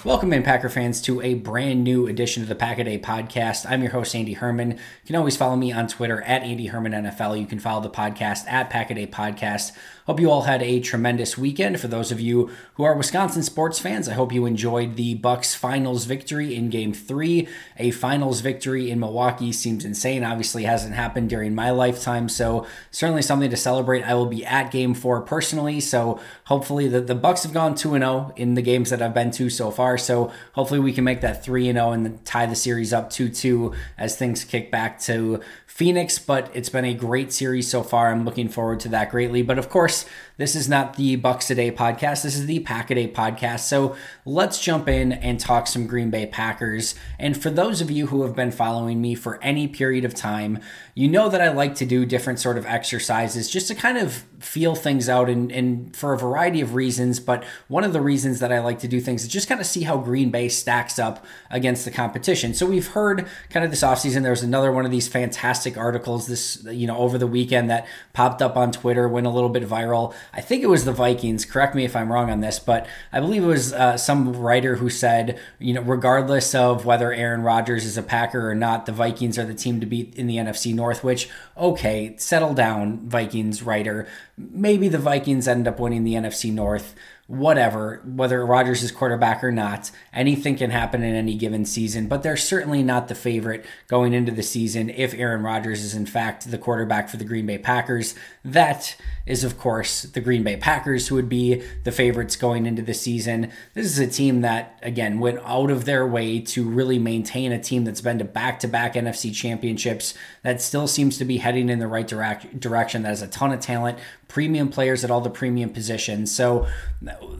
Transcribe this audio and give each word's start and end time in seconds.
Welcome 0.03 0.33
in, 0.33 0.43
Packer 0.43 0.69
fans, 0.69 1.01
to 1.03 1.21
a 1.21 1.35
brand 1.35 1.83
new 1.83 2.07
edition 2.07 2.41
of 2.41 2.49
the 2.49 2.55
Pack 2.55 2.79
a 2.79 2.83
Day 2.83 2.99
podcast. 2.99 3.69
I'm 3.69 3.81
your 3.81 3.91
host, 3.91 4.15
Andy 4.15 4.33
Herman. 4.33 4.71
You 4.71 4.77
can 5.05 5.15
always 5.15 5.37
follow 5.37 5.55
me 5.55 5.71
on 5.71 5.87
Twitter 5.87 6.21
at 6.23 6.41
Andy 6.41 6.67
Herman 6.67 6.93
NFL. 6.93 7.39
You 7.39 7.45
can 7.45 7.59
follow 7.59 7.81
the 7.81 7.89
podcast 7.89 8.47
at 8.47 8.69
Pack 8.69 8.89
a 8.89 8.95
Day 8.95 9.07
Podcast. 9.07 9.71
Hope 10.05 10.19
you 10.19 10.29
all 10.29 10.41
had 10.41 10.61
a 10.61 10.81
tremendous 10.81 11.37
weekend. 11.37 11.79
For 11.79 11.87
those 11.87 12.11
of 12.11 12.19
you 12.19 12.49
who 12.73 12.83
are 12.83 12.93
Wisconsin 12.93 13.41
sports 13.41 13.79
fans, 13.79 14.09
I 14.09 14.13
hope 14.13 14.33
you 14.33 14.45
enjoyed 14.45 14.97
the 14.97 15.15
Bucks 15.15 15.55
finals 15.55 16.03
victory 16.03 16.55
in 16.55 16.69
game 16.69 16.91
three. 16.91 17.47
A 17.77 17.91
finals 17.91 18.41
victory 18.41 18.91
in 18.91 18.99
Milwaukee 18.99 19.53
seems 19.53 19.85
insane. 19.85 20.25
Obviously, 20.25 20.63
hasn't 20.63 20.95
happened 20.95 21.29
during 21.29 21.55
my 21.55 21.71
lifetime, 21.71 22.27
so 22.27 22.67
certainly 22.91 23.21
something 23.21 23.49
to 23.49 23.55
celebrate. 23.55 24.03
I 24.03 24.13
will 24.13 24.25
be 24.25 24.45
at 24.45 24.71
game 24.71 24.93
four 24.93 25.21
personally, 25.21 25.79
so 25.79 26.19
hopefully 26.45 26.89
the, 26.89 26.99
the 26.99 27.15
Bucks 27.15 27.43
have 27.43 27.53
gone 27.53 27.73
2-0 27.73 28.37
in 28.37 28.55
the 28.55 28.61
games 28.61 28.89
that 28.89 29.01
I've 29.01 29.13
been 29.13 29.31
to 29.31 29.49
so 29.49 29.71
far. 29.71 29.97
So 29.97 30.33
hopefully 30.51 30.81
we 30.81 30.91
can 30.91 31.05
make 31.05 31.21
that 31.21 31.45
3-0 31.45 31.93
and 31.93 32.07
oh 32.07 32.19
tie 32.25 32.45
the 32.45 32.55
series 32.55 32.91
up 32.91 33.09
2-2 33.09 33.73
as 33.97 34.17
things 34.17 34.43
kick 34.43 34.69
back 34.69 34.99
to 35.01 35.39
Phoenix, 35.73 36.19
but 36.19 36.51
it's 36.53 36.69
been 36.69 36.85
a 36.85 36.93
great 36.93 37.33
series 37.33 37.67
so 37.67 37.81
far. 37.81 38.11
I'm 38.11 38.25
looking 38.25 38.47
forward 38.47 38.79
to 38.81 38.89
that 38.89 39.09
greatly. 39.09 39.41
But 39.41 39.57
of 39.57 39.69
course, 39.69 39.92
course, 39.93 40.05
this 40.37 40.55
is 40.55 40.67
not 40.67 40.95
the 40.95 41.15
Bucks 41.15 41.51
a 41.51 41.55
Day 41.55 41.71
podcast. 41.71 42.23
This 42.23 42.35
is 42.35 42.47
the 42.47 42.59
Pack 42.61 42.89
a 42.89 42.95
Day 42.95 43.07
podcast. 43.07 43.61
So 43.61 43.95
let's 44.25 44.59
jump 44.59 44.87
in 44.87 45.11
and 45.11 45.39
talk 45.39 45.67
some 45.67 45.85
Green 45.85 46.09
Bay 46.09 46.25
Packers. 46.25 46.95
And 47.19 47.39
for 47.39 47.51
those 47.51 47.81
of 47.81 47.91
you 47.91 48.07
who 48.07 48.23
have 48.23 48.35
been 48.35 48.51
following 48.51 48.99
me 48.99 49.13
for 49.13 49.41
any 49.43 49.67
period 49.67 50.05
of 50.05 50.15
time, 50.15 50.59
you 50.95 51.07
know 51.07 51.29
that 51.29 51.41
I 51.41 51.51
like 51.51 51.75
to 51.75 51.85
do 51.85 52.05
different 52.05 52.39
sort 52.39 52.57
of 52.57 52.65
exercises 52.65 53.49
just 53.49 53.67
to 53.67 53.75
kind 53.75 53.97
of 53.97 54.23
feel 54.39 54.75
things 54.75 55.07
out 55.07 55.29
and, 55.29 55.51
and 55.51 55.95
for 55.95 56.13
a 56.13 56.17
variety 56.17 56.61
of 56.61 56.73
reasons. 56.73 57.19
But 57.19 57.43
one 57.67 57.83
of 57.83 57.93
the 57.93 58.01
reasons 58.01 58.39
that 58.39 58.51
I 58.51 58.59
like 58.59 58.79
to 58.79 58.87
do 58.87 58.99
things 58.99 59.23
is 59.23 59.29
just 59.29 59.47
kind 59.47 59.61
of 59.61 59.67
see 59.67 59.83
how 59.83 59.97
Green 59.97 60.31
Bay 60.31 60.49
stacks 60.49 60.97
up 60.97 61.25
against 61.51 61.85
the 61.85 61.91
competition. 61.91 62.55
So 62.55 62.65
we've 62.65 62.87
heard 62.87 63.27
kind 63.49 63.63
of 63.63 63.71
this 63.71 63.83
offseason, 63.83 64.23
there's 64.23 64.43
another 64.43 64.71
one 64.71 64.85
of 64.85 64.91
these 64.91 65.07
fantastic 65.07 65.77
articles 65.77 66.27
this, 66.27 66.63
you 66.65 66.87
know, 66.87 66.97
over 66.97 67.19
the 67.19 67.27
weekend 67.27 67.69
that 67.69 67.87
popped 68.13 68.41
up 68.41 68.57
on 68.57 68.71
Twitter, 68.71 69.07
went 69.07 69.27
a 69.27 69.29
little 69.29 69.49
bit 69.49 69.63
viral. 69.63 70.13
I 70.31 70.41
think 70.41 70.63
it 70.63 70.67
was 70.67 70.85
the 70.85 70.91
Vikings. 70.91 71.45
Correct 71.45 71.75
me 71.75 71.85
if 71.85 71.95
I'm 71.95 72.11
wrong 72.11 72.29
on 72.29 72.41
this, 72.41 72.59
but 72.59 72.87
I 73.11 73.19
believe 73.19 73.43
it 73.43 73.47
was 73.47 73.73
uh, 73.73 73.97
some 73.97 74.33
writer 74.33 74.75
who 74.75 74.89
said, 74.89 75.39
you 75.59 75.73
know, 75.73 75.81
regardless 75.81 76.53
of 76.53 76.85
whether 76.85 77.11
Aaron 77.11 77.41
Rodgers 77.41 77.85
is 77.85 77.97
a 77.97 78.03
Packer 78.03 78.49
or 78.49 78.55
not, 78.55 78.85
the 78.85 78.91
Vikings 78.91 79.37
are 79.39 79.45
the 79.45 79.53
team 79.53 79.79
to 79.79 79.85
beat 79.85 80.15
in 80.15 80.27
the 80.27 80.37
NFC 80.37 80.73
North, 80.73 81.03
which, 81.03 81.29
okay, 81.57 82.15
settle 82.17 82.53
down, 82.53 83.07
Vikings 83.09 83.63
writer. 83.63 84.07
Maybe 84.37 84.87
the 84.87 84.97
Vikings 84.97 85.47
end 85.47 85.67
up 85.67 85.79
winning 85.79 86.03
the 86.03 86.13
NFC 86.13 86.51
North 86.51 86.95
whatever, 87.27 88.01
whether 88.05 88.45
Rodgers 88.45 88.83
is 88.83 88.91
quarterback 88.91 89.43
or 89.43 89.51
not, 89.51 89.91
anything 90.11 90.57
can 90.57 90.71
happen 90.71 91.03
in 91.03 91.15
any 91.15 91.35
given 91.35 91.65
season, 91.65 92.07
but 92.07 92.21
they're 92.21 92.35
certainly 92.35 92.83
not 92.83 93.07
the 93.07 93.15
favorite 93.15 93.65
going 93.87 94.13
into 94.13 94.31
the 94.31 94.43
season 94.43 94.89
if 94.89 95.13
Aaron 95.13 95.41
Rodgers 95.41 95.83
is 95.83 95.95
in 95.95 96.05
fact 96.05 96.49
the 96.51 96.57
quarterback 96.57 97.07
for 97.07 97.17
the 97.17 97.23
Green 97.23 97.45
Bay 97.45 97.57
Packers. 97.57 98.13
That 98.45 98.97
is, 99.25 99.45
of 99.45 99.57
course, 99.57 100.01
the 100.01 100.19
Green 100.19 100.43
Bay 100.43 100.57
Packers, 100.57 101.07
who 101.07 101.15
would 101.15 101.29
be 101.29 101.63
the 101.85 101.93
favorites 101.93 102.35
going 102.35 102.65
into 102.65 102.81
the 102.81 102.93
season. 102.93 103.49
This 103.73 103.85
is 103.85 103.99
a 103.99 104.07
team 104.07 104.41
that, 104.41 104.77
again, 104.81 105.19
went 105.19 105.39
out 105.45 105.71
of 105.71 105.85
their 105.85 106.05
way 106.05 106.41
to 106.41 106.67
really 106.67 106.99
maintain 106.99 107.53
a 107.53 107.61
team 107.61 107.85
that's 107.85 108.01
been 108.01 108.19
to 108.19 108.25
back 108.25 108.59
to 108.59 108.67
back 108.67 108.95
NFC 108.95 109.33
championships, 109.33 110.13
that 110.41 110.61
still 110.61 110.87
seems 110.87 111.17
to 111.19 111.25
be 111.25 111.37
heading 111.37 111.69
in 111.69 111.79
the 111.79 111.87
right 111.87 112.05
direct, 112.05 112.59
direction, 112.59 113.03
that 113.03 113.09
has 113.09 113.21
a 113.21 113.27
ton 113.27 113.53
of 113.53 113.61
talent, 113.61 113.97
premium 114.27 114.67
players 114.67 115.05
at 115.05 115.11
all 115.11 115.21
the 115.21 115.29
premium 115.29 115.69
positions. 115.69 116.29
So, 116.29 116.67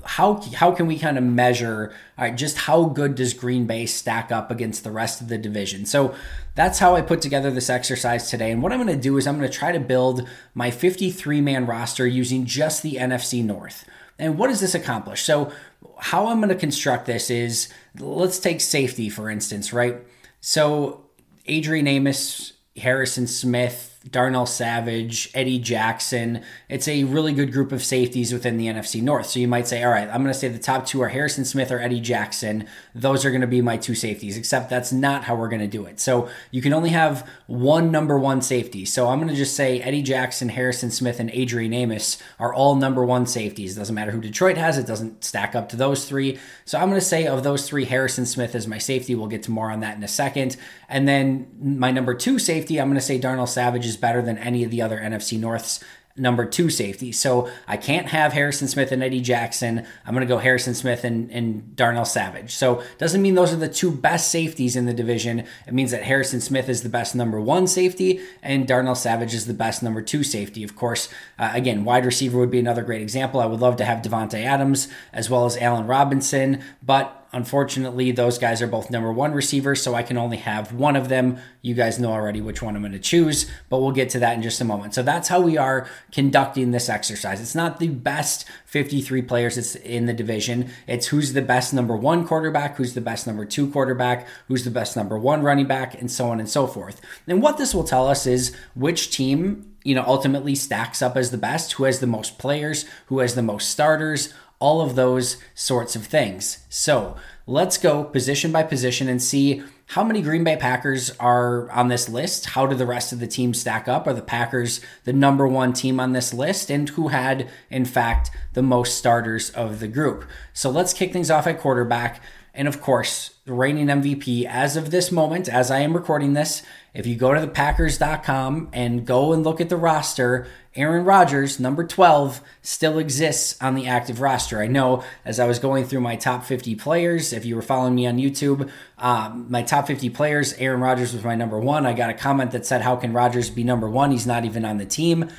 how, 0.06 0.42
how 0.56 0.72
can 0.72 0.88
we 0.88 0.98
kind 0.98 1.18
of 1.18 1.24
measure 1.26 1.94
right, 2.18 2.36
just 2.36 2.60
how 2.60 2.86
good 2.86 3.16
does 3.16 3.34
Green 3.34 3.66
Bay 3.66 3.86
stack 3.88 4.32
up 4.32 4.52
against 4.52 4.86
the 4.86 4.92
rest 4.92 5.20
of 5.20 5.28
the 5.28 5.38
division? 5.38 5.86
So, 5.86 6.16
that's 6.56 6.80
how 6.80 6.96
I 6.96 7.02
put 7.02 7.22
together 7.22 7.50
this 7.50 7.70
exercise 7.70 8.30
today. 8.30 8.52
And 8.52 8.62
what 8.62 8.72
I'm 8.72 8.82
going 8.82 8.96
to 8.96 9.02
do 9.02 9.18
is 9.18 9.26
I'm 9.26 9.38
going 9.38 9.50
to 9.50 9.58
try 9.58 9.72
to 9.72 9.80
build 9.80 10.28
my 10.54 10.70
53 10.94 11.42
man 11.42 11.66
roster 11.66 12.06
using 12.06 12.46
just 12.46 12.84
the 12.84 12.96
NFC 12.96 13.44
North. 13.44 13.84
And 14.20 14.38
what 14.38 14.50
does 14.50 14.60
this 14.60 14.76
accomplish? 14.76 15.24
So, 15.24 15.52
how 15.98 16.28
I'm 16.28 16.38
going 16.38 16.50
to 16.50 16.56
construct 16.56 17.08
this 17.08 17.32
is 17.32 17.74
let's 18.00 18.40
take 18.40 18.62
safety, 18.62 19.10
for 19.10 19.28
instance, 19.28 19.74
right? 19.74 19.98
So, 20.40 21.06
Adrian 21.48 21.88
Amos, 21.88 22.54
Harrison 22.78 23.26
Smith, 23.26 23.93
Darnell 24.10 24.46
Savage, 24.46 25.30
Eddie 25.34 25.60
Jackson. 25.60 26.42
It's 26.68 26.88
a 26.88 27.06
really 27.06 27.32
good 27.32 27.54
group 27.54 27.72
of 27.72 27.84
safeties 27.84 28.34
within 28.34 28.58
the 28.58 28.68
NFC 28.68 29.02
North. 29.02 29.28
So 29.28 29.40
you 29.40 29.48
might 29.48 29.68
say, 29.68 29.82
all 29.84 29.92
right, 29.92 30.10
I'm 30.10 30.22
going 30.22 30.34
to 30.34 30.38
say 30.38 30.50
the 30.50 30.60
top 30.60 30.86
two 30.86 31.02
are 31.02 31.10
Harrison 31.10 31.46
Smith 31.46 31.72
or 31.72 31.80
Eddie 31.80 32.02
Jackson. 32.02 32.68
Those 32.94 33.24
are 33.24 33.30
going 33.30 33.42
to 33.42 33.48
be 33.48 33.62
my 33.62 33.78
two 33.78 33.96
safeties, 33.96 34.38
except 34.38 34.70
that's 34.70 34.92
not 34.92 35.24
how 35.24 35.36
we're 35.36 35.48
going 35.48 35.62
to 35.62 35.68
do 35.68 35.86
it. 35.86 36.02
So 36.02 36.28
you 36.52 36.62
can 36.62 36.74
only 36.74 36.90
have 36.90 37.28
one 37.48 37.92
number 37.92 38.20
one 38.20 38.42
safety. 38.42 38.84
So 38.84 39.08
I'm 39.08 39.20
going 39.20 39.30
to 39.30 39.36
just 39.36 39.56
say 39.56 39.80
Eddie 39.82 40.02
Jackson, 40.02 40.50
Harrison 40.50 40.92
Smith, 40.92 41.22
and 41.22 41.30
Adrian 41.32 41.74
Amos 41.74 42.22
are 42.40 42.54
all 42.54 42.76
number 42.76 43.06
one 43.06 43.26
safeties. 43.26 43.78
It 43.78 43.80
doesn't 43.80 43.96
matter 43.96 44.12
who 44.12 44.20
Detroit 44.20 44.58
has, 44.58 44.78
it 44.78 44.86
doesn't 44.86 45.24
stack 45.24 45.56
up 45.56 45.70
to 45.70 45.78
those 45.78 46.10
three. 46.10 46.40
So 46.66 46.78
I'm 46.78 46.90
going 46.90 47.00
to 47.00 47.06
say 47.06 47.26
of 47.26 47.44
those 47.44 47.70
three, 47.70 47.86
Harrison 47.86 48.26
Smith 48.26 48.54
is 48.54 48.68
my 48.68 48.80
safety. 48.80 49.16
We'll 49.16 49.28
get 49.28 49.44
to 49.44 49.52
more 49.52 49.72
on 49.72 49.80
that 49.80 49.96
in 49.96 50.04
a 50.04 50.10
second. 50.10 50.58
And 50.90 51.08
then 51.08 51.48
my 51.62 51.92
number 51.92 52.14
two 52.14 52.38
safety, 52.38 52.80
I'm 52.80 52.88
going 52.88 52.96
to 52.96 53.02
say 53.02 53.18
Darnell 53.18 53.48
Savage 53.48 53.86
is 53.86 53.93
better 53.98 54.22
than 54.22 54.38
any 54.38 54.64
of 54.64 54.72
the 54.72 54.82
other 54.82 54.98
NFC 54.98 55.40
Norths 55.40 55.84
number 56.16 56.46
two 56.46 56.70
safety. 56.70 57.12
So 57.12 57.50
I 57.68 57.76
can't 57.76 58.08
have 58.08 58.34
Harrison 58.34 58.68
Smith 58.68 58.92
and 58.92 59.02
Eddie 59.02 59.22
Jackson. 59.22 59.86
I'm 60.06 60.14
going 60.14 60.26
to 60.26 60.32
go 60.32 60.38
Harrison 60.38 60.76
Smith 60.76 61.04
and, 61.04 61.32
and 61.32 61.76
Darnell 61.76 62.06
Savage. 62.06 62.54
So 62.54 62.84
doesn't 63.00 63.22
mean 63.22 63.34
those 63.34 63.52
are 63.52 63.58
the 63.58 63.68
two 63.68 63.92
best 63.92 64.30
safeties 64.30 64.76
in 64.76 64.86
the 64.86 64.94
division. 64.94 65.40
It 65.66 65.74
means 65.74 65.90
that 65.90 66.04
Harrison 66.04 66.40
Smith 66.40 66.70
is 66.70 66.84
the 66.84 66.90
best 66.90 67.16
number 67.16 67.42
one 67.42 67.66
safety 67.66 68.22
and 68.44 68.68
Darnell 68.68 68.96
Savage 68.96 69.34
is 69.34 69.48
the 69.48 69.56
best 69.56 69.82
number 69.82 70.04
two 70.04 70.24
safety. 70.24 70.64
Of 70.64 70.76
course, 70.76 71.10
uh, 71.40 71.50
again, 71.54 71.84
wide 71.84 72.06
receiver 72.06 72.38
would 72.38 72.52
be 72.52 72.60
another 72.60 72.84
great 72.84 73.02
example. 73.02 73.40
I 73.40 73.48
would 73.48 73.60
love 73.60 73.78
to 73.78 73.86
have 73.86 74.04
Davante 74.04 74.44
Adams 74.44 74.90
as 75.12 75.32
well 75.32 75.46
as 75.46 75.58
Allen 75.58 75.88
Robinson, 75.88 76.62
but 76.84 77.23
unfortunately, 77.34 78.12
those 78.12 78.38
guys 78.38 78.62
are 78.62 78.68
both 78.68 78.90
number 78.90 79.12
one 79.12 79.34
receivers, 79.34 79.82
so 79.82 79.96
I 79.96 80.04
can 80.04 80.18
only 80.18 80.38
have 80.38 80.72
one 80.72 80.96
of 80.96 81.10
them. 81.10 81.38
You 81.62 81.74
guys 81.74 82.00
know 82.00 82.12
already 82.12 82.40
which 82.40 82.62
one 82.62 82.76
I'm 82.76 82.82
going 82.82 82.94
to 82.94 83.00
choose, 83.00 83.50
but 83.70 83.80
we'll 83.80 83.92
get 83.92 84.10
to 84.12 84.20
that 84.20 84.36
in 84.36 84.44
just 84.44 84.62
a 84.62 84.66
moment. 84.66 84.94
So 84.94 85.04
that's 85.04 85.28
how 85.28 85.42
we 85.42 85.58
are 85.58 85.88
conducting 86.12 86.72
this 86.72 86.90
exercise. 86.90 87.42
It's 87.42 87.56
not 87.56 87.80
the 87.80 87.90
best 87.90 88.46
53 88.66 89.22
players 89.24 89.58
it's 89.58 89.76
in 89.76 90.06
the 90.06 90.14
division. 90.14 90.70
It's 90.88 91.08
who's 91.08 91.34
the 91.34 91.42
best 91.42 91.74
number 91.74 91.96
one 91.96 92.26
quarterback, 92.26 92.78
who's 92.78 92.94
the 92.94 93.02
best 93.02 93.28
number 93.28 93.46
two 93.46 93.70
quarterback, 93.70 94.28
who's 94.48 94.64
the 94.64 94.72
best 94.72 94.96
number 94.96 95.18
one 95.18 95.42
running 95.42 95.68
back, 95.68 96.00
and 96.00 96.12
so 96.12 96.30
on 96.30 96.40
and 96.40 96.50
so 96.50 96.68
forth. 96.68 97.02
And 97.28 97.42
what 97.42 97.58
this 97.58 97.74
will 97.74 97.84
tell 97.84 98.08
us 98.08 98.28
is 98.28 98.56
which 98.76 99.12
team 99.12 99.74
you 99.84 99.94
know 99.94 100.04
ultimately 100.08 100.56
stacks 100.56 101.02
up 101.02 101.18
as 101.18 101.32
the 101.32 101.38
best 101.38 101.74
who 101.74 101.84
has 101.84 102.00
the 102.00 102.08
most 102.08 102.40
players 102.40 102.86
who 103.08 103.20
has 103.20 103.36
the 103.36 103.42
most 103.42 103.70
starters 103.70 104.34
all 104.64 104.80
of 104.80 104.96
those 104.96 105.36
sorts 105.54 105.94
of 105.94 106.06
things. 106.06 106.60
So 106.70 107.18
let's 107.46 107.78
go 107.78 108.06
position 108.06 108.54
by 108.54 108.64
position 108.64 109.10
and 109.10 109.22
see 109.22 109.62
how 109.88 110.06
many 110.06 110.22
Green 110.22 110.46
Bay 110.46 110.56
Packers 110.56 111.12
are 111.20 111.70
on 111.70 111.90
this 111.90 112.08
list. 112.08 112.52
How 112.52 112.66
do 112.66 112.74
the 112.74 112.86
rest 112.86 113.12
of 113.12 113.20
the 113.20 113.28
teams 113.28 113.60
stack 113.60 113.90
up? 113.90 114.08
Are 114.08 114.14
the 114.14 114.22
Packers 114.22 114.80
the 115.04 115.12
number 115.12 115.46
one 115.46 115.74
team 115.74 116.00
on 116.00 116.14
this 116.14 116.34
list? 116.34 116.72
And 116.72 116.88
who 116.88 117.10
had, 117.10 117.50
in 117.70 117.84
fact, 117.84 118.32
the 118.54 118.64
most 118.64 118.98
starters 118.98 119.50
of 119.50 119.82
the 119.82 119.90
group? 119.90 120.24
So 120.54 120.70
let's 120.70 120.94
kick 120.94 121.12
things 121.12 121.30
off 121.30 121.46
at 121.46 121.60
quarterback. 121.60 122.22
And 122.54 122.66
of 122.66 122.82
course, 122.82 123.32
the 123.44 123.52
reigning 123.52 123.88
MVP 123.88 124.46
as 124.46 124.78
of 124.78 124.92
this 124.92 125.12
moment, 125.12 125.50
as 125.50 125.72
I 125.72 125.80
am 125.80 125.94
recording 125.94 126.34
this, 126.34 126.64
if 126.94 127.06
you 127.06 127.18
go 127.18 127.34
to 127.34 127.42
the 127.42 127.48
Packers.com 127.50 128.70
and 128.72 129.06
go 129.06 129.34
and 129.34 129.44
look 129.44 129.60
at 129.60 129.68
the 129.68 129.76
roster, 129.76 130.48
Aaron 130.76 131.06
Rodgers, 131.06 131.60
number 131.60 131.84
12, 131.86 132.42
still 132.64 132.98
exists 132.98 133.62
on 133.62 133.76
the 133.76 133.88
active 133.88 134.22
roster. 134.22 134.60
I 134.60 134.68
know 134.68 135.04
as 135.24 135.40
I 135.40 135.46
was 135.46 135.60
going 135.60 135.86
through 135.86 136.02
my 136.02 136.16
top 136.16 136.46
50 136.46 136.76
players, 136.76 137.32
if 137.32 137.46
you 137.46 137.56
were 137.56 137.62
following 137.62 137.94
me 137.94 138.08
on 138.08 138.18
YouTube, 138.18 138.70
um, 138.98 139.46
my 139.50 139.62
top 139.62 139.86
50 139.86 140.10
players, 140.10 140.54
Aaron 140.54 140.82
Rodgers 140.82 141.14
was 141.14 141.24
my 141.24 141.36
number 141.36 141.60
one. 141.60 141.86
I 141.86 141.94
got 141.94 142.10
a 142.10 142.16
comment 142.16 142.52
that 142.52 142.66
said, 142.66 142.82
How 142.82 142.96
can 142.96 143.14
Rodgers 143.14 143.52
be 143.52 143.64
number 143.64 143.88
one? 143.88 144.12
He's 144.12 144.26
not 144.26 144.46
even 144.46 144.66
on 144.66 144.78
the 144.78 144.86
team. 144.86 145.30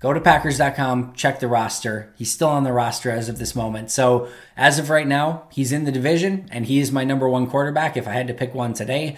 Go 0.00 0.12
to 0.12 0.20
Packers.com, 0.20 1.14
check 1.14 1.40
the 1.40 1.48
roster. 1.48 2.12
He's 2.16 2.30
still 2.30 2.48
on 2.48 2.64
the 2.64 2.74
roster 2.74 3.10
as 3.10 3.30
of 3.30 3.38
this 3.38 3.56
moment. 3.56 3.90
So, 3.90 4.28
as 4.54 4.78
of 4.78 4.90
right 4.90 5.06
now, 5.06 5.44
he's 5.50 5.72
in 5.72 5.84
the 5.84 5.92
division 5.92 6.46
and 6.50 6.66
he 6.66 6.78
is 6.78 6.92
my 6.92 7.04
number 7.04 7.26
one 7.26 7.46
quarterback. 7.46 7.96
If 7.96 8.06
I 8.06 8.12
had 8.12 8.28
to 8.28 8.34
pick 8.34 8.54
one 8.54 8.74
today, 8.74 9.16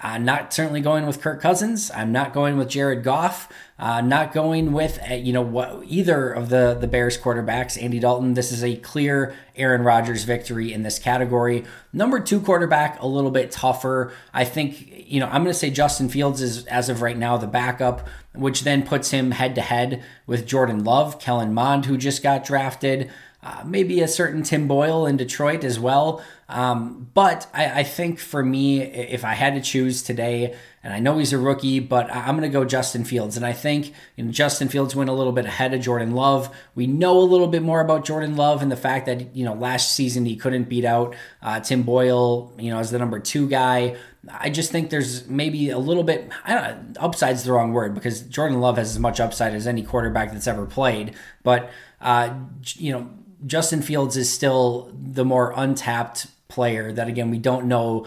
I'm 0.00 0.24
not 0.24 0.52
certainly 0.52 0.80
going 0.80 1.06
with 1.06 1.20
Kirk 1.20 1.40
Cousins. 1.40 1.90
I'm 1.90 2.12
not 2.12 2.32
going 2.32 2.56
with 2.56 2.68
Jared 2.68 3.02
Goff. 3.02 3.50
Uh, 3.78 4.00
not 4.00 4.32
going 4.32 4.72
with 4.72 4.98
uh, 5.08 5.14
you 5.14 5.32
know 5.32 5.42
what 5.42 5.82
either 5.84 6.30
of 6.30 6.48
the 6.48 6.76
the 6.80 6.86
Bears 6.86 7.16
quarterbacks. 7.16 7.80
Andy 7.80 7.98
Dalton. 7.98 8.34
This 8.34 8.50
is 8.50 8.64
a 8.64 8.76
clear 8.76 9.34
Aaron 9.56 9.82
Rodgers 9.82 10.24
victory 10.24 10.72
in 10.72 10.82
this 10.82 10.98
category. 10.98 11.64
Number 11.92 12.18
two 12.18 12.40
quarterback, 12.40 13.00
a 13.00 13.06
little 13.06 13.30
bit 13.30 13.50
tougher. 13.50 14.12
I 14.34 14.44
think 14.44 15.04
you 15.06 15.20
know 15.20 15.26
I'm 15.26 15.42
going 15.42 15.52
to 15.52 15.58
say 15.58 15.70
Justin 15.70 16.08
Fields 16.08 16.42
is 16.42 16.66
as 16.66 16.88
of 16.88 17.02
right 17.02 17.16
now 17.16 17.36
the 17.36 17.46
backup, 17.46 18.08
which 18.34 18.62
then 18.62 18.84
puts 18.84 19.10
him 19.10 19.30
head 19.30 19.54
to 19.54 19.60
head 19.60 20.02
with 20.26 20.46
Jordan 20.46 20.82
Love, 20.82 21.20
Kellen 21.20 21.54
Mond, 21.54 21.86
who 21.86 21.96
just 21.96 22.22
got 22.22 22.44
drafted. 22.44 23.10
Uh, 23.40 23.62
maybe 23.64 24.00
a 24.00 24.08
certain 24.08 24.42
Tim 24.42 24.66
Boyle 24.66 25.06
in 25.06 25.16
Detroit 25.16 25.62
as 25.62 25.78
well. 25.78 26.20
Um, 26.48 27.08
but 27.14 27.46
I, 27.54 27.80
I, 27.80 27.82
think 27.84 28.18
for 28.18 28.42
me, 28.42 28.82
if 28.82 29.24
I 29.24 29.34
had 29.34 29.54
to 29.54 29.60
choose 29.60 30.02
today, 30.02 30.56
and 30.82 30.92
I 30.92 30.98
know 30.98 31.18
he's 31.18 31.32
a 31.32 31.38
rookie, 31.38 31.78
but 31.78 32.10
I'm 32.10 32.36
going 32.36 32.50
to 32.50 32.52
go 32.52 32.64
Justin 32.64 33.04
Fields. 33.04 33.36
And 33.36 33.46
I 33.46 33.52
think 33.52 33.92
you 34.16 34.24
know, 34.24 34.32
Justin 34.32 34.68
Fields 34.68 34.96
went 34.96 35.10
a 35.10 35.12
little 35.12 35.32
bit 35.32 35.44
ahead 35.44 35.72
of 35.72 35.80
Jordan 35.80 36.12
Love. 36.12 36.52
We 36.74 36.86
know 36.86 37.18
a 37.18 37.22
little 37.22 37.46
bit 37.46 37.62
more 37.62 37.80
about 37.80 38.04
Jordan 38.04 38.34
Love 38.34 38.60
and 38.60 38.72
the 38.72 38.76
fact 38.76 39.06
that 39.06 39.36
you 39.36 39.44
know 39.44 39.54
last 39.54 39.94
season 39.94 40.24
he 40.24 40.36
couldn't 40.36 40.64
beat 40.64 40.84
out 40.84 41.14
uh, 41.42 41.60
Tim 41.60 41.82
Boyle, 41.82 42.52
you 42.58 42.70
know, 42.70 42.78
as 42.78 42.90
the 42.90 42.98
number 42.98 43.20
two 43.20 43.48
guy. 43.48 43.96
I 44.32 44.50
just 44.50 44.72
think 44.72 44.90
there's 44.90 45.28
maybe 45.28 45.70
a 45.70 45.78
little 45.78 46.02
bit 46.02 46.30
I 46.44 46.54
don't 46.54 46.94
know, 46.94 47.00
upside's 47.00 47.44
the 47.44 47.52
wrong 47.52 47.72
word 47.72 47.94
because 47.94 48.22
Jordan 48.22 48.60
Love 48.60 48.78
has 48.78 48.90
as 48.90 48.98
much 48.98 49.20
upside 49.20 49.54
as 49.54 49.66
any 49.66 49.82
quarterback 49.82 50.32
that's 50.32 50.46
ever 50.46 50.64
played. 50.64 51.14
But 51.42 51.70
uh, 52.00 52.34
you 52.76 52.92
know, 52.92 53.10
Justin 53.46 53.82
Fields 53.82 54.16
is 54.16 54.30
still 54.30 54.92
the 54.94 55.24
more 55.24 55.52
untapped 55.56 56.26
player 56.48 56.92
that 56.92 57.08
again 57.08 57.30
we 57.30 57.38
don't 57.38 57.66
know 57.66 58.06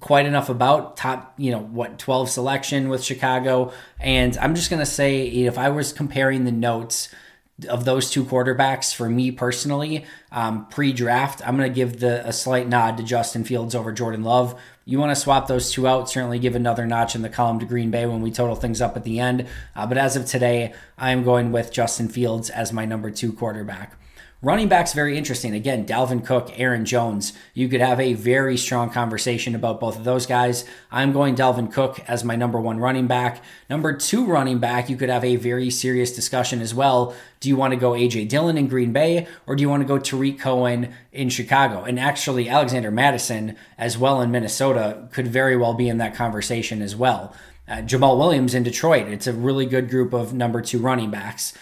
quite 0.00 0.26
enough 0.26 0.48
about. 0.48 0.96
Top 0.96 1.34
you 1.36 1.50
know 1.50 1.60
what 1.60 1.98
12 1.98 2.28
selection 2.28 2.88
with 2.88 3.04
chicago. 3.04 3.72
And 4.00 4.36
i'm 4.38 4.54
just 4.54 4.70
going 4.70 4.80
to 4.80 4.86
say 4.86 5.26
if 5.26 5.58
i 5.58 5.68
was 5.68 5.92
comparing 5.92 6.44
the 6.44 6.52
notes 6.52 7.08
of 7.70 7.86
those 7.86 8.10
two 8.10 8.22
quarterbacks 8.22 8.94
for 8.94 9.08
me 9.08 9.30
personally 9.30 10.04
um, 10.30 10.66
pre-draft 10.66 11.40
i'm 11.48 11.56
going 11.56 11.66
to 11.66 11.74
give 11.74 12.00
the 12.00 12.26
a 12.28 12.30
slight 12.30 12.68
nod 12.68 12.98
to 12.98 13.02
justin 13.02 13.44
fields 13.44 13.74
over 13.74 13.92
jordan 13.92 14.22
love. 14.22 14.60
You 14.84 14.98
want 14.98 15.10
to 15.10 15.20
swap 15.20 15.46
those 15.46 15.72
two 15.72 15.86
out 15.86 16.10
certainly 16.10 16.38
give 16.38 16.54
another 16.54 16.84
notch 16.84 17.14
in 17.14 17.22
the 17.22 17.30
column 17.30 17.60
to 17.60 17.66
green 17.66 17.90
bay 17.90 18.06
when 18.06 18.20
we 18.20 18.30
total 18.30 18.56
things 18.56 18.82
up 18.82 18.96
at 18.96 19.04
the 19.04 19.20
end. 19.20 19.46
Uh, 19.74 19.86
but 19.86 19.96
as 19.96 20.16
of 20.16 20.26
today 20.26 20.74
i 20.98 21.12
am 21.12 21.22
going 21.22 21.52
with 21.52 21.72
justin 21.72 22.08
fields 22.08 22.50
as 22.50 22.72
my 22.72 22.84
number 22.84 23.10
two 23.10 23.32
quarterback 23.32 23.96
Running 24.42 24.68
back's 24.68 24.92
very 24.92 25.16
interesting. 25.16 25.54
Again, 25.54 25.86
Dalvin 25.86 26.22
Cook, 26.22 26.52
Aaron 26.56 26.84
Jones. 26.84 27.32
You 27.54 27.70
could 27.70 27.80
have 27.80 27.98
a 27.98 28.12
very 28.12 28.58
strong 28.58 28.90
conversation 28.90 29.54
about 29.54 29.80
both 29.80 29.96
of 29.96 30.04
those 30.04 30.26
guys. 30.26 30.66
I'm 30.92 31.12
going 31.12 31.34
Dalvin 31.34 31.72
Cook 31.72 32.00
as 32.06 32.22
my 32.22 32.36
number 32.36 32.60
one 32.60 32.78
running 32.78 33.06
back. 33.06 33.42
Number 33.70 33.94
two 33.96 34.26
running 34.26 34.58
back, 34.58 34.90
you 34.90 34.96
could 34.96 35.08
have 35.08 35.24
a 35.24 35.36
very 35.36 35.70
serious 35.70 36.14
discussion 36.14 36.60
as 36.60 36.74
well. 36.74 37.14
Do 37.40 37.48
you 37.48 37.56
want 37.56 37.72
to 37.72 37.80
go 37.80 37.92
AJ 37.92 38.28
Dillon 38.28 38.58
in 38.58 38.68
Green 38.68 38.92
Bay 38.92 39.26
or 39.46 39.56
do 39.56 39.62
you 39.62 39.70
want 39.70 39.80
to 39.80 39.88
go 39.88 39.98
Tarik 39.98 40.38
Cohen 40.38 40.92
in 41.12 41.30
Chicago? 41.30 41.84
And 41.84 41.98
actually, 41.98 42.46
Alexander 42.46 42.90
Mattison 42.90 43.56
as 43.78 43.96
well 43.96 44.20
in 44.20 44.30
Minnesota 44.30 45.08
could 45.12 45.28
very 45.28 45.56
well 45.56 45.72
be 45.72 45.88
in 45.88 45.96
that 45.96 46.14
conversation 46.14 46.82
as 46.82 46.94
well. 46.94 47.34
Uh, 47.66 47.76
Jamaal 47.76 48.18
Williams 48.18 48.54
in 48.54 48.62
Detroit. 48.62 49.08
It's 49.08 49.26
a 49.26 49.32
really 49.32 49.64
good 49.64 49.88
group 49.88 50.12
of 50.12 50.34
number 50.34 50.60
two 50.60 50.78
running 50.78 51.10
backs. 51.10 51.54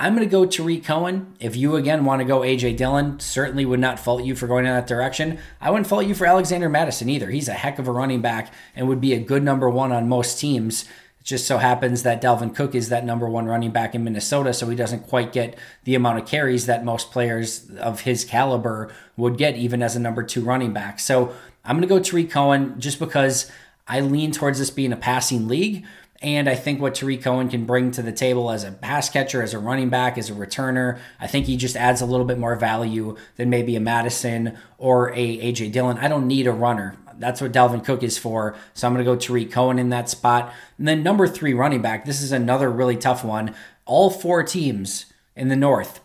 I'm 0.00 0.14
going 0.14 0.26
to 0.26 0.30
go 0.30 0.46
Tarik 0.46 0.84
Cohen. 0.84 1.34
If 1.40 1.56
you 1.56 1.74
again 1.74 2.04
want 2.04 2.20
to 2.20 2.24
go 2.24 2.40
AJ 2.40 2.76
Dillon, 2.76 3.18
certainly 3.18 3.66
would 3.66 3.80
not 3.80 3.98
fault 3.98 4.22
you 4.22 4.36
for 4.36 4.46
going 4.46 4.64
in 4.64 4.72
that 4.72 4.86
direction. 4.86 5.40
I 5.60 5.70
wouldn't 5.70 5.88
fault 5.88 6.06
you 6.06 6.14
for 6.14 6.24
Alexander 6.24 6.68
Mattison 6.68 7.08
either. 7.08 7.30
He's 7.30 7.48
a 7.48 7.54
heck 7.54 7.80
of 7.80 7.88
a 7.88 7.92
running 7.92 8.20
back 8.20 8.54
and 8.76 8.86
would 8.86 9.00
be 9.00 9.12
a 9.12 9.18
good 9.18 9.42
number 9.42 9.68
one 9.68 9.90
on 9.90 10.08
most 10.08 10.38
teams. 10.38 10.84
It 11.18 11.24
just 11.24 11.48
so 11.48 11.58
happens 11.58 12.04
that 12.04 12.22
Dalvin 12.22 12.54
Cook 12.54 12.76
is 12.76 12.90
that 12.90 13.04
number 13.04 13.28
one 13.28 13.46
running 13.46 13.72
back 13.72 13.92
in 13.96 14.04
Minnesota, 14.04 14.54
so 14.54 14.68
he 14.68 14.76
doesn't 14.76 15.08
quite 15.08 15.32
get 15.32 15.58
the 15.82 15.96
amount 15.96 16.20
of 16.20 16.26
carries 16.26 16.66
that 16.66 16.84
most 16.84 17.10
players 17.10 17.68
of 17.78 18.02
his 18.02 18.24
caliber 18.24 18.94
would 19.16 19.36
get, 19.36 19.56
even 19.56 19.82
as 19.82 19.96
a 19.96 20.00
number 20.00 20.22
two 20.22 20.44
running 20.44 20.72
back. 20.72 21.00
So 21.00 21.32
I'm 21.64 21.74
going 21.76 21.88
to 21.88 21.92
go 21.92 21.98
Tarik 21.98 22.30
Cohen 22.30 22.78
just 22.78 23.00
because 23.00 23.50
I 23.88 23.98
lean 23.98 24.30
towards 24.30 24.60
this 24.60 24.70
being 24.70 24.92
a 24.92 24.96
passing 24.96 25.48
league. 25.48 25.84
And 26.20 26.48
I 26.48 26.56
think 26.56 26.80
what 26.80 26.96
Tarik 26.96 27.22
Cohen 27.22 27.48
can 27.48 27.64
bring 27.64 27.92
to 27.92 28.02
the 28.02 28.10
table 28.12 28.50
as 28.50 28.64
a 28.64 28.72
pass 28.72 29.08
catcher, 29.08 29.40
as 29.40 29.54
a 29.54 29.58
running 29.58 29.88
back, 29.88 30.18
as 30.18 30.28
a 30.28 30.32
returner, 30.32 30.98
I 31.20 31.28
think 31.28 31.46
he 31.46 31.56
just 31.56 31.76
adds 31.76 32.00
a 32.00 32.06
little 32.06 32.26
bit 32.26 32.38
more 32.38 32.56
value 32.56 33.16
than 33.36 33.50
maybe 33.50 33.76
a 33.76 33.80
Mattison 33.80 34.58
or 34.78 35.10
a 35.14 35.38
AJ 35.38 35.70
Dillon. 35.70 35.98
I 35.98 36.08
don't 36.08 36.26
need 36.26 36.48
a 36.48 36.52
runner. 36.52 36.96
That's 37.18 37.40
what 37.40 37.52
Dalvin 37.52 37.84
Cook 37.84 38.02
is 38.02 38.18
for. 38.18 38.56
So 38.74 38.86
I'm 38.86 38.94
going 38.94 39.04
to 39.04 39.10
go 39.10 39.16
Tarik 39.16 39.52
Cohen 39.52 39.78
in 39.78 39.90
that 39.90 40.08
spot. 40.08 40.52
And 40.76 40.88
then 40.88 41.04
number 41.04 41.28
three 41.28 41.54
running 41.54 41.82
back. 41.82 42.04
This 42.04 42.20
is 42.20 42.32
another 42.32 42.68
really 42.68 42.96
tough 42.96 43.24
one. 43.24 43.54
All 43.84 44.10
four 44.10 44.42
teams 44.42 45.06
in 45.36 45.48
the 45.48 45.56
North 45.56 46.00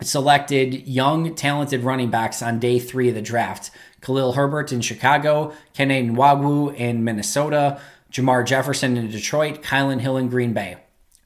selected 0.00 0.86
young, 0.86 1.34
talented 1.34 1.82
running 1.82 2.10
backs 2.10 2.42
on 2.42 2.58
day 2.58 2.78
three 2.78 3.08
of 3.08 3.14
the 3.14 3.22
draft. 3.22 3.70
Khalil 4.00 4.32
Herbert 4.32 4.72
in 4.72 4.80
Chicago, 4.80 5.52
Kene 5.74 6.10
Nwangwu 6.10 6.74
in 6.74 7.04
Minnesota, 7.04 7.80
Jermar 8.12 8.46
Jefferson 8.46 8.96
in 8.96 9.10
Detroit, 9.10 9.62
Kylin 9.62 10.00
Hill 10.00 10.16
in 10.18 10.28
Green 10.28 10.52
Bay. 10.52 10.76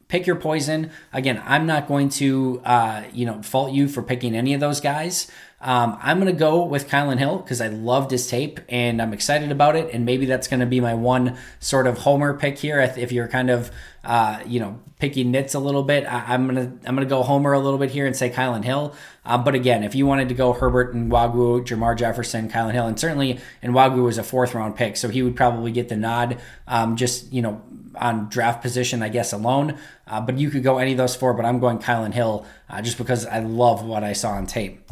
Pick 0.08 0.26
your 0.26 0.36
poison. 0.36 0.90
Again, 1.12 1.42
I'm 1.44 1.66
not 1.66 1.88
going 1.88 2.10
to, 2.10 2.62
uh, 2.64 3.02
you 3.12 3.26
know, 3.26 3.42
fault 3.42 3.72
you 3.72 3.88
for 3.88 4.02
picking 4.02 4.36
any 4.36 4.54
of 4.54 4.60
those 4.60 4.80
guys. 4.80 5.28
Um, 5.60 5.98
I'm 6.02 6.20
going 6.20 6.32
to 6.32 6.38
go 6.38 6.64
with 6.64 6.88
Kylin 6.88 7.18
Hill 7.18 7.38
because 7.38 7.60
I 7.60 7.68
loved 7.68 8.10
his 8.10 8.28
tape 8.28 8.60
and 8.68 9.00
I'm 9.00 9.12
excited 9.12 9.50
about 9.50 9.74
it. 9.74 9.92
And 9.92 10.04
maybe 10.04 10.26
that's 10.26 10.48
going 10.48 10.60
to 10.60 10.66
be 10.66 10.80
my 10.80 10.94
one 10.94 11.38
sort 11.60 11.86
of 11.86 11.98
homer 11.98 12.36
pick 12.36 12.58
here. 12.58 12.80
If 12.80 13.10
you're 13.10 13.28
kind 13.28 13.48
of, 13.48 13.70
uh, 14.04 14.40
you 14.46 14.60
know, 14.60 14.78
picking 14.98 15.30
nits 15.30 15.54
a 15.54 15.58
little 15.58 15.82
bit, 15.82 16.04
I- 16.04 16.34
am 16.34 16.46
gonna 16.46 16.72
I'm 16.84 16.94
gonna 16.94 17.06
go 17.06 17.22
homer 17.22 17.52
a 17.52 17.58
little 17.58 17.78
bit 17.78 17.90
here 17.90 18.06
and 18.06 18.16
say 18.16 18.30
Kylin 18.30 18.64
Hill. 18.64 18.94
Uh, 19.24 19.38
but 19.38 19.54
again, 19.54 19.82
if 19.82 19.94
you 19.94 20.06
wanted 20.06 20.28
to 20.28 20.34
go 20.34 20.52
Herbert 20.52 20.94
Nwangwu, 20.94 21.66
Jermar 21.66 21.96
Jefferson, 21.96 22.48
Kylin 22.48 22.72
Hill, 22.72 22.86
and 22.86 22.98
certainly 22.98 23.40
Nwangwu 23.62 24.04
was 24.04 24.18
a 24.18 24.22
fourth 24.22 24.54
round 24.54 24.76
pick, 24.76 24.96
so 24.96 25.08
he 25.08 25.22
would 25.22 25.36
probably 25.36 25.72
get 25.72 25.88
the 25.88 25.96
nod. 25.96 26.38
Um, 26.66 26.96
just 26.96 27.32
you 27.32 27.42
know 27.42 27.62
on 27.96 28.28
draft 28.28 28.62
position, 28.62 29.02
I 29.02 29.08
guess 29.08 29.32
alone. 29.32 29.78
Uh, 30.06 30.20
but 30.20 30.38
you 30.38 30.50
could 30.50 30.62
go 30.62 30.78
any 30.78 30.92
of 30.92 30.98
those 30.98 31.16
four. 31.16 31.34
But 31.34 31.44
I'm 31.44 31.58
going 31.58 31.78
Kylin 31.78 32.14
Hill 32.14 32.46
uh, 32.70 32.80
just 32.82 32.98
because 32.98 33.26
I 33.26 33.40
love 33.40 33.84
what 33.84 34.04
I 34.04 34.12
saw 34.12 34.30
on 34.30 34.46
tape 34.46 34.85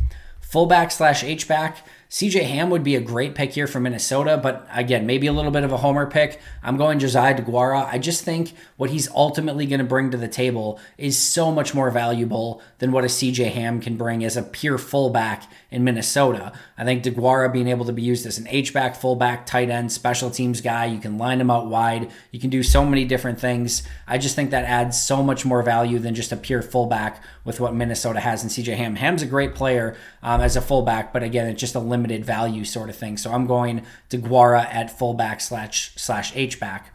fullback 0.55 0.93
slash 0.93 1.25
H 1.25 1.49
back. 1.49 1.85
CJ 2.15 2.45
Ham 2.45 2.71
would 2.71 2.85
be 2.85 2.95
a 2.95 3.01
great 3.01 3.35
pick 3.35 3.55
here 3.55 3.67
for 3.67 3.81
Minnesota, 3.81 4.39
but 4.41 4.69
again, 4.73 5.05
maybe 5.05 5.27
a 5.27 5.33
little 5.33 5.51
bit 5.51 5.65
of 5.65 5.73
a 5.73 5.79
homer 5.79 6.09
pick. 6.09 6.41
I'm 6.63 6.77
going 6.77 7.01
Josiah 7.01 7.37
DeGuara. 7.37 7.89
I 7.93 7.99
just 7.99 8.23
think 8.23 8.55
what 8.77 8.91
he's 8.91 9.11
ultimately 9.11 9.67
going 9.67 9.81
to 9.81 9.85
bring 9.85 10.13
to 10.13 10.17
the 10.17 10.29
table 10.29 10.79
is 10.97 11.19
so 11.19 11.51
much 11.51 11.75
more 11.75 11.91
valuable 11.91 12.63
than 12.79 12.93
what 12.93 13.03
a 13.03 13.09
CJ 13.09 13.51
Ham 13.51 13.81
can 13.81 13.97
bring 13.97 14.23
as 14.23 14.37
a 14.37 14.45
pure 14.45 14.79
fullback 14.79 15.51
in 15.73 15.83
Minnesota. 15.83 16.53
I 16.79 16.85
think 16.85 17.03
DeGuara 17.03 17.53
being 17.53 17.67
able 17.67 17.85
to 17.87 17.93
be 17.93 18.03
used 18.03 18.27
as 18.27 18.39
an 18.39 18.47
H-back, 18.49 18.95
fullback, 18.95 19.45
tight 19.45 19.69
end, 19.69 19.91
special 19.91 20.31
teams 20.31 20.61
guy, 20.61 20.85
you 20.85 21.01
can 21.01 21.19
line 21.19 21.41
him 21.41 21.51
out 21.51 21.67
wide. 21.67 22.13
You 22.31 22.39
can 22.39 22.49
do 22.49 22.63
so 22.63 22.87
many 22.87 23.05
different 23.05 23.41
things. 23.41 23.83
I 24.07 24.19
just 24.19 24.37
think 24.37 24.53
that 24.53 24.67
adds 24.67 25.03
so 25.03 25.21
much 25.21 25.45
more 25.45 25.65
value 25.65 25.99
than 25.99 26.15
just 26.15 26.31
a 26.31 26.37
pure 26.37 26.63
fullback 26.63 27.25
with 27.45 27.59
what 27.59 27.75
Minnesota 27.75 28.21
has 28.21 28.45
in 28.45 28.51
CJ 28.51 28.77
Ham. 28.77 28.95
Ham's 28.95 29.23
a 29.23 29.27
great 29.27 29.57
player 29.57 29.97
um, 30.23 30.41
as 30.41 30.55
a 30.55 30.61
fullback, 30.61 31.13
but 31.13 31.25
again, 31.25 31.49
it's 31.49 31.61
just 31.61 31.75
a 31.75 31.81
limited 31.81 32.04
value 32.11 32.65
sort 32.65 32.91
of 32.91 32.97
thing. 32.97 33.17
So 33.17 33.33
I'm 33.33 33.47
going 33.47 33.83
to 34.11 34.17
Guara 34.17 34.63
at 34.63 34.97
fullback 34.97 35.41
slash 35.41 35.93
slash 35.97 36.35
H 36.35 36.59
back. 36.61 36.95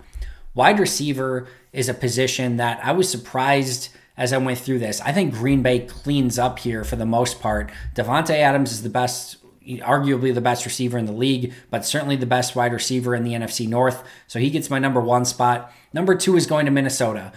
Wide 0.54 0.80
receiver 0.80 1.48
is 1.72 1.89
a 1.89 1.94
position 1.94 2.58
that 2.58 2.80
I 2.84 2.92
was 2.92 3.10
surprised 3.10 3.89
as 4.18 4.34
I 4.34 4.38
went 4.38 4.60
through 4.60 4.80
this. 4.80 5.00
I 5.01 5.13
think 5.13 5.34
Green 5.34 5.63
Bay 5.63 5.80
cleans 5.80 6.38
up 6.38 6.60
here 6.60 6.84
for 6.84 6.98
the 6.98 7.06
most 7.06 7.39
part. 7.39 7.72
Davante 7.96 8.32
Adams 8.32 8.72
is 8.72 8.84
the 8.84 8.89
best 8.89 9.38
arguably 9.78 10.34
the 10.34 10.42
best 10.42 10.66
receiver 10.66 10.98
in 10.98 11.06
the 11.06 11.12
league, 11.12 11.54
but 11.70 11.86
certainly 11.86 12.16
the 12.16 12.25
best 12.25 12.56
wide 12.56 12.74
receiver 12.74 13.13
in 13.13 13.24
the 13.24 13.34
NFC 13.34 13.68
North. 13.68 14.04
So 14.28 14.39
he 14.39 14.50
gets 14.50 14.70
my 14.70 14.80
number 14.80 15.00
one 15.00 15.25
spot. 15.25 15.72
Number 15.94 16.16
two 16.16 16.36
is 16.36 16.48
going 16.48 16.66
to 16.66 16.72
Minnesota. 16.72 17.32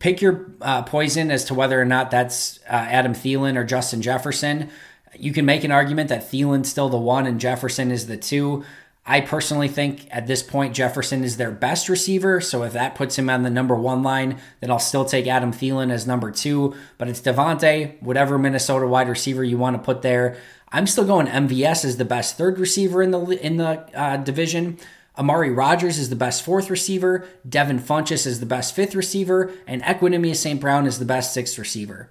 Pick 0.00 0.20
your 0.20 0.50
uh, 0.60 0.82
poison 0.82 1.30
as 1.30 1.44
to 1.46 1.54
whether 1.54 1.80
or 1.80 1.84
not 1.84 2.10
that's 2.10 2.58
uh, 2.64 2.72
Adam 2.72 3.14
Thielen 3.14 3.56
or 3.56 3.64
Justin 3.64 4.02
Jefferson. 4.02 4.70
You 5.18 5.32
can 5.32 5.44
make 5.44 5.64
an 5.64 5.72
argument 5.72 6.08
that 6.08 6.30
Thielen's 6.30 6.70
still 6.70 6.88
the 6.88 6.96
one 6.96 7.26
and 7.26 7.40
Jefferson 7.40 7.90
is 7.90 8.06
the 8.06 8.16
two. 8.16 8.64
I 9.04 9.20
personally 9.20 9.66
think 9.66 10.06
at 10.10 10.28
this 10.28 10.42
point 10.42 10.74
Jefferson 10.74 11.24
is 11.24 11.36
their 11.36 11.50
best 11.50 11.88
receiver. 11.88 12.40
So 12.40 12.62
if 12.62 12.72
that 12.74 12.94
puts 12.94 13.18
him 13.18 13.28
on 13.28 13.42
the 13.42 13.50
number 13.50 13.74
one 13.74 14.02
line, 14.02 14.38
then 14.60 14.70
I'll 14.70 14.78
still 14.78 15.04
take 15.04 15.26
Adam 15.26 15.52
Thielen 15.52 15.90
as 15.90 16.06
number 16.06 16.30
two. 16.30 16.74
But 16.98 17.08
it's 17.08 17.20
Davante, 17.20 18.00
whatever 18.00 18.38
Minnesota 18.38 18.86
wide 18.86 19.08
receiver 19.08 19.42
you 19.42 19.58
want 19.58 19.76
to 19.76 19.82
put 19.82 20.02
there. 20.02 20.36
I'm 20.70 20.86
still 20.86 21.04
going 21.04 21.26
MVS 21.26 21.84
as 21.84 21.96
the 21.96 22.04
best 22.04 22.38
third 22.38 22.58
receiver 22.58 23.02
in 23.02 23.10
the 23.10 23.20
in 23.44 23.56
the 23.56 23.80
uh, 23.98 24.18
division. 24.18 24.78
Amari 25.18 25.50
Rogers 25.50 25.98
is 25.98 26.08
the 26.08 26.16
best 26.16 26.42
fourth 26.42 26.70
receiver. 26.70 27.28
Devin 27.46 27.80
Funchess 27.80 28.26
is 28.26 28.40
the 28.40 28.46
best 28.46 28.74
fifth 28.74 28.94
receiver, 28.94 29.52
and 29.66 29.82
Equanimeous 29.82 30.36
St. 30.36 30.58
Brown 30.58 30.86
is 30.86 30.98
the 30.98 31.04
best 31.04 31.34
sixth 31.34 31.58
receiver. 31.58 32.08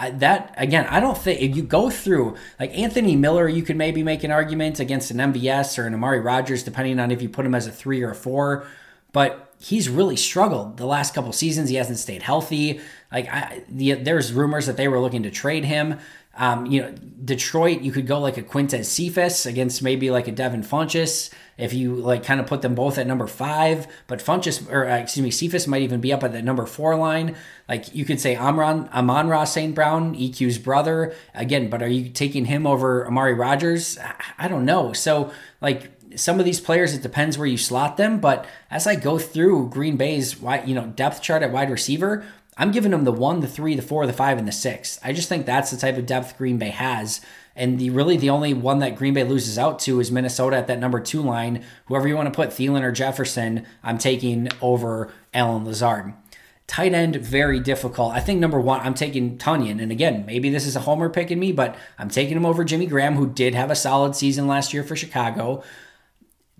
I, 0.00 0.10
that 0.12 0.54
again, 0.56 0.86
I 0.86 0.98
don't 0.98 1.16
think 1.16 1.42
if 1.42 1.54
you 1.54 1.62
go 1.62 1.90
through 1.90 2.36
like 2.58 2.76
Anthony 2.76 3.16
Miller, 3.16 3.46
you 3.46 3.62
could 3.62 3.76
maybe 3.76 4.02
make 4.02 4.24
an 4.24 4.30
argument 4.30 4.80
against 4.80 5.10
an 5.10 5.18
MVS 5.18 5.78
or 5.78 5.86
an 5.86 5.92
Amari 5.92 6.20
Rogers, 6.20 6.62
depending 6.62 6.98
on 6.98 7.10
if 7.10 7.20
you 7.20 7.28
put 7.28 7.44
him 7.44 7.54
as 7.54 7.66
a 7.66 7.70
three 7.70 8.02
or 8.02 8.12
a 8.12 8.14
four. 8.14 8.66
But 9.12 9.52
he's 9.58 9.90
really 9.90 10.16
struggled 10.16 10.78
the 10.78 10.86
last 10.86 11.14
couple 11.14 11.32
seasons. 11.32 11.68
He 11.68 11.76
hasn't 11.76 11.98
stayed 11.98 12.22
healthy. 12.22 12.80
Like 13.12 13.28
I, 13.28 13.62
the, 13.68 13.92
there's 13.92 14.32
rumors 14.32 14.66
that 14.66 14.78
they 14.78 14.88
were 14.88 15.00
looking 15.00 15.22
to 15.24 15.30
trade 15.30 15.66
him. 15.66 15.98
Um, 16.34 16.64
you 16.64 16.80
know, 16.80 16.94
Detroit, 17.22 17.82
you 17.82 17.92
could 17.92 18.06
go 18.06 18.20
like 18.20 18.38
a 18.38 18.42
Quintez 18.42 18.86
Cephus 18.86 19.44
against 19.44 19.82
maybe 19.82 20.10
like 20.10 20.28
a 20.28 20.32
Devin 20.32 20.62
Funchess 20.62 21.30
if 21.60 21.72
you 21.74 21.94
like 21.94 22.24
kind 22.24 22.40
of 22.40 22.46
put 22.46 22.62
them 22.62 22.74
both 22.74 22.98
at 22.98 23.06
number 23.06 23.26
five. 23.26 23.86
But 24.06 24.20
Funchess, 24.20 24.70
or 24.70 24.88
uh, 24.88 24.96
excuse 24.96 25.22
me, 25.22 25.30
Cephus 25.30 25.66
might 25.66 25.82
even 25.82 26.00
be 26.00 26.12
up 26.12 26.24
at 26.24 26.32
the 26.32 26.42
number 26.42 26.66
four 26.66 26.96
line. 26.96 27.36
Like 27.68 27.94
you 27.94 28.04
could 28.04 28.20
say 28.20 28.34
Amron, 28.34 28.90
Amon-Ra 28.92 29.44
St. 29.44 29.74
Brown, 29.74 30.14
EQ's 30.14 30.58
brother. 30.58 31.14
Again, 31.34 31.70
but 31.70 31.82
are 31.82 31.88
you 31.88 32.08
taking 32.08 32.46
him 32.46 32.66
over 32.66 33.06
Amari 33.06 33.34
Rogers? 33.34 33.98
I 34.38 34.48
don't 34.48 34.64
know. 34.64 34.92
So 34.92 35.30
like 35.60 35.90
some 36.16 36.38
of 36.38 36.44
these 36.44 36.60
players, 36.60 36.94
it 36.94 37.02
depends 37.02 37.38
where 37.38 37.46
you 37.46 37.56
slot 37.56 37.96
them. 37.96 38.20
But 38.20 38.46
as 38.70 38.86
I 38.86 38.96
go 38.96 39.18
through 39.18 39.68
Green 39.70 39.96
Bay's 39.96 40.40
you 40.66 40.74
know 40.74 40.86
depth 40.86 41.22
chart 41.22 41.42
at 41.42 41.52
wide 41.52 41.70
receiver, 41.70 42.24
I'm 42.60 42.72
giving 42.72 42.90
them 42.90 43.04
the 43.04 43.10
one, 43.10 43.40
the 43.40 43.48
three, 43.48 43.74
the 43.74 43.80
four, 43.80 44.06
the 44.06 44.12
five, 44.12 44.36
and 44.36 44.46
the 44.46 44.52
six. 44.52 45.00
I 45.02 45.14
just 45.14 45.30
think 45.30 45.46
that's 45.46 45.70
the 45.70 45.78
type 45.78 45.96
of 45.96 46.04
depth 46.04 46.36
Green 46.36 46.58
Bay 46.58 46.68
has. 46.68 47.22
And 47.56 47.78
the 47.78 47.88
really 47.88 48.18
the 48.18 48.28
only 48.28 48.52
one 48.52 48.80
that 48.80 48.96
Green 48.96 49.14
Bay 49.14 49.24
loses 49.24 49.58
out 49.58 49.78
to 49.80 49.98
is 49.98 50.12
Minnesota 50.12 50.56
at 50.56 50.66
that 50.66 50.78
number 50.78 51.00
two 51.00 51.22
line. 51.22 51.64
Whoever 51.86 52.06
you 52.06 52.16
want 52.16 52.26
to 52.26 52.36
put, 52.36 52.50
Thielen 52.50 52.82
or 52.82 52.92
Jefferson, 52.92 53.64
I'm 53.82 53.96
taking 53.96 54.50
over 54.60 55.10
Allen 55.32 55.64
Lazard. 55.64 56.12
Tight 56.66 56.92
end, 56.92 57.16
very 57.16 57.60
difficult. 57.60 58.12
I 58.12 58.20
think 58.20 58.40
number 58.40 58.60
one, 58.60 58.80
I'm 58.80 58.92
taking 58.94 59.38
Tonyan. 59.38 59.80
And 59.80 59.90
again, 59.90 60.26
maybe 60.26 60.50
this 60.50 60.66
is 60.66 60.76
a 60.76 60.80
homer 60.80 61.08
pick 61.08 61.30
in 61.30 61.40
me, 61.40 61.52
but 61.52 61.78
I'm 61.98 62.10
taking 62.10 62.36
him 62.36 62.44
over 62.44 62.62
Jimmy 62.62 62.86
Graham, 62.86 63.14
who 63.14 63.26
did 63.26 63.54
have 63.54 63.70
a 63.70 63.74
solid 63.74 64.14
season 64.14 64.46
last 64.46 64.74
year 64.74 64.84
for 64.84 64.96
Chicago. 64.96 65.64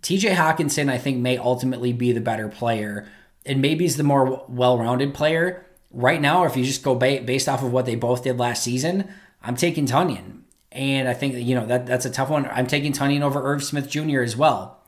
TJ 0.00 0.34
Hockenson, 0.34 0.90
I 0.90 0.96
think, 0.96 1.18
may 1.18 1.36
ultimately 1.36 1.92
be 1.92 2.12
the 2.12 2.22
better 2.22 2.48
player. 2.48 3.06
And 3.44 3.60
maybe 3.60 3.84
he's 3.84 3.98
the 3.98 4.02
more 4.02 4.46
well 4.48 4.78
rounded 4.78 5.12
player 5.12 5.66
right 5.90 6.20
now, 6.20 6.44
if 6.44 6.56
you 6.56 6.64
just 6.64 6.82
go 6.82 6.94
ba- 6.94 7.22
based 7.24 7.48
off 7.48 7.62
of 7.62 7.72
what 7.72 7.86
they 7.86 7.94
both 7.94 8.24
did 8.24 8.38
last 8.38 8.62
season, 8.62 9.08
I'm 9.42 9.56
taking 9.56 9.86
Tonyan. 9.86 10.42
And 10.72 11.08
I 11.08 11.14
think 11.14 11.34
you 11.34 11.54
know 11.54 11.66
that 11.66 11.86
that's 11.86 12.04
a 12.04 12.10
tough 12.10 12.30
one. 12.30 12.46
I'm 12.46 12.66
taking 12.66 12.92
Tonyan 12.92 13.22
over 13.22 13.42
Irv 13.42 13.64
Smith 13.64 13.88
Jr. 13.88 14.20
as 14.20 14.36
well. 14.36 14.84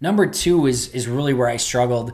Number 0.00 0.26
two 0.26 0.66
is 0.66 0.88
is 0.88 1.08
really 1.08 1.34
where 1.34 1.48
I 1.48 1.56
struggled. 1.56 2.12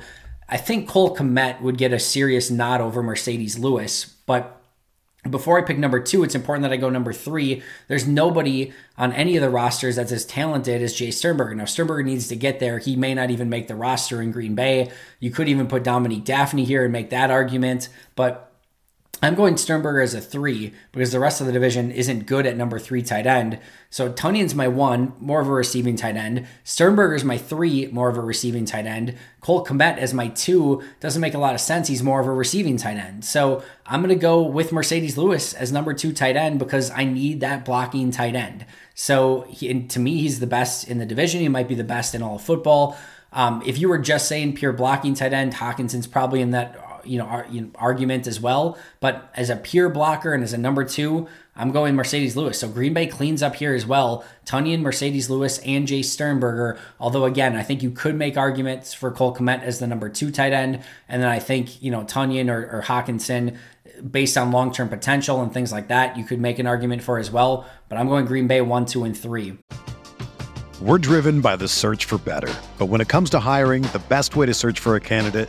I 0.48 0.56
think 0.56 0.88
Cole 0.88 1.16
Kmet 1.16 1.60
would 1.60 1.78
get 1.78 1.92
a 1.92 2.00
serious 2.00 2.50
nod 2.50 2.80
over 2.80 3.02
Marcedes 3.02 3.58
Lewis, 3.58 4.04
but 4.26 4.61
before 5.30 5.58
I 5.58 5.62
pick 5.62 5.78
number 5.78 6.00
two, 6.00 6.24
it's 6.24 6.34
important 6.34 6.62
that 6.62 6.72
I 6.72 6.76
go 6.76 6.90
number 6.90 7.12
three. 7.12 7.62
There's 7.86 8.06
nobody 8.08 8.72
on 8.98 9.12
any 9.12 9.36
of 9.36 9.42
the 9.42 9.50
rosters 9.50 9.96
that's 9.96 10.10
as 10.10 10.24
talented 10.24 10.82
as 10.82 10.94
Jace 10.94 11.14
Sternberger. 11.14 11.54
Now, 11.54 11.64
Sternberger 11.64 12.02
needs 12.02 12.26
to 12.28 12.36
get 12.36 12.58
there. 12.58 12.78
He 12.78 12.96
may 12.96 13.14
not 13.14 13.30
even 13.30 13.48
make 13.48 13.68
the 13.68 13.76
roster 13.76 14.20
in 14.20 14.32
Green 14.32 14.56
Bay. 14.56 14.90
You 15.20 15.30
could 15.30 15.48
even 15.48 15.68
put 15.68 15.84
Dominique 15.84 16.24
Dafney 16.24 16.64
here 16.64 16.82
and 16.82 16.92
make 16.92 17.10
that 17.10 17.30
argument, 17.30 17.88
but 18.16 18.51
I'm 19.24 19.36
going 19.36 19.56
Sternberger 19.56 20.00
as 20.00 20.14
a 20.14 20.20
three 20.20 20.72
because 20.90 21.12
the 21.12 21.20
rest 21.20 21.40
of 21.40 21.46
the 21.46 21.52
division 21.52 21.92
isn't 21.92 22.26
good 22.26 22.44
at 22.44 22.56
number 22.56 22.80
three 22.80 23.02
tight 23.02 23.24
end. 23.24 23.60
So 23.88 24.12
Tonyan's 24.12 24.52
my 24.52 24.66
one, 24.66 25.12
more 25.20 25.40
of 25.40 25.46
a 25.46 25.52
receiving 25.52 25.94
tight 25.94 26.16
end. 26.16 26.44
Sternberger's 26.64 27.22
my 27.22 27.38
three, 27.38 27.86
more 27.86 28.08
of 28.08 28.16
a 28.16 28.20
receiving 28.20 28.64
tight 28.64 28.84
end. 28.84 29.16
Cole 29.40 29.64
Kmet 29.64 29.98
as 29.98 30.12
my 30.12 30.26
two 30.26 30.82
doesn't 30.98 31.20
make 31.20 31.34
a 31.34 31.38
lot 31.38 31.54
of 31.54 31.60
sense. 31.60 31.86
He's 31.86 32.02
more 32.02 32.20
of 32.20 32.26
a 32.26 32.32
receiving 32.32 32.76
tight 32.76 32.96
end. 32.96 33.24
So 33.24 33.62
I'm 33.86 34.00
going 34.00 34.08
to 34.08 34.20
go 34.20 34.42
with 34.42 34.70
Marcedes 34.70 35.16
Lewis 35.16 35.54
as 35.54 35.70
number 35.70 35.94
two 35.94 36.12
tight 36.12 36.34
end 36.36 36.58
because 36.58 36.90
I 36.90 37.04
need 37.04 37.38
that 37.40 37.64
blocking 37.64 38.10
tight 38.10 38.34
end. 38.34 38.66
So 38.96 39.42
he, 39.42 39.84
to 39.84 40.00
me, 40.00 40.18
he's 40.18 40.40
the 40.40 40.48
best 40.48 40.88
in 40.88 40.98
the 40.98 41.06
division. 41.06 41.40
He 41.40 41.48
might 41.48 41.68
be 41.68 41.76
the 41.76 41.84
best 41.84 42.16
in 42.16 42.22
all 42.22 42.36
of 42.36 42.42
football. 42.42 42.98
Um, 43.32 43.62
if 43.64 43.78
you 43.78 43.88
were 43.88 43.98
just 43.98 44.28
saying 44.28 44.56
pure 44.56 44.72
blocking 44.72 45.14
tight 45.14 45.32
end, 45.32 45.54
Hockenson's 45.54 46.06
probably 46.06 46.40
in 46.40 46.50
that 46.50 46.76
you 47.04 47.18
know, 47.18 47.24
ar- 47.24 47.46
you 47.50 47.62
know, 47.62 47.70
argument 47.76 48.26
as 48.26 48.40
well. 48.40 48.78
But 49.00 49.30
as 49.34 49.50
a 49.50 49.56
pure 49.56 49.88
blocker 49.88 50.32
and 50.32 50.42
as 50.42 50.52
a 50.52 50.58
number 50.58 50.84
two, 50.84 51.28
I'm 51.54 51.70
going 51.70 51.94
Marcedes 51.94 52.34
Lewis. 52.34 52.58
So 52.60 52.68
Green 52.68 52.94
Bay 52.94 53.06
cleans 53.06 53.42
up 53.42 53.56
here 53.56 53.74
as 53.74 53.86
well. 53.86 54.24
Tonyan, 54.46 54.80
Marcedes 54.80 55.28
Lewis, 55.28 55.58
and 55.58 55.86
Jace 55.86 56.06
Sternberger. 56.06 56.78
Although 56.98 57.24
again, 57.24 57.56
I 57.56 57.62
think 57.62 57.82
you 57.82 57.90
could 57.90 58.16
make 58.16 58.36
arguments 58.36 58.94
for 58.94 59.10
Cole 59.10 59.34
Kmet 59.34 59.62
as 59.62 59.78
the 59.78 59.86
number 59.86 60.08
two 60.08 60.30
tight 60.30 60.52
end, 60.52 60.82
and 61.08 61.22
then 61.22 61.28
I 61.28 61.38
think 61.38 61.82
you 61.82 61.90
know 61.90 62.04
Tonyan 62.04 62.50
or, 62.50 62.78
or 62.78 62.82
Hockenson, 62.82 63.58
based 64.10 64.38
on 64.38 64.50
long 64.50 64.72
term 64.72 64.88
potential 64.88 65.42
and 65.42 65.52
things 65.52 65.72
like 65.72 65.88
that, 65.88 66.16
you 66.16 66.24
could 66.24 66.40
make 66.40 66.58
an 66.58 66.66
argument 66.66 67.02
for 67.02 67.18
as 67.18 67.30
well. 67.30 67.66
But 67.88 67.98
I'm 67.98 68.08
going 68.08 68.24
Green 68.24 68.46
Bay 68.46 68.62
one, 68.62 68.86
two, 68.86 69.04
and 69.04 69.16
three. 69.16 69.58
We're 70.80 70.98
driven 70.98 71.40
by 71.40 71.56
the 71.56 71.68
search 71.68 72.06
for 72.06 72.18
better, 72.18 72.52
but 72.76 72.86
when 72.86 73.00
it 73.00 73.08
comes 73.08 73.30
to 73.30 73.38
hiring, 73.38 73.82
the 73.84 74.02
best 74.08 74.34
way 74.34 74.46
to 74.46 74.54
search 74.54 74.80
for 74.80 74.96
a 74.96 75.00
candidate 75.00 75.48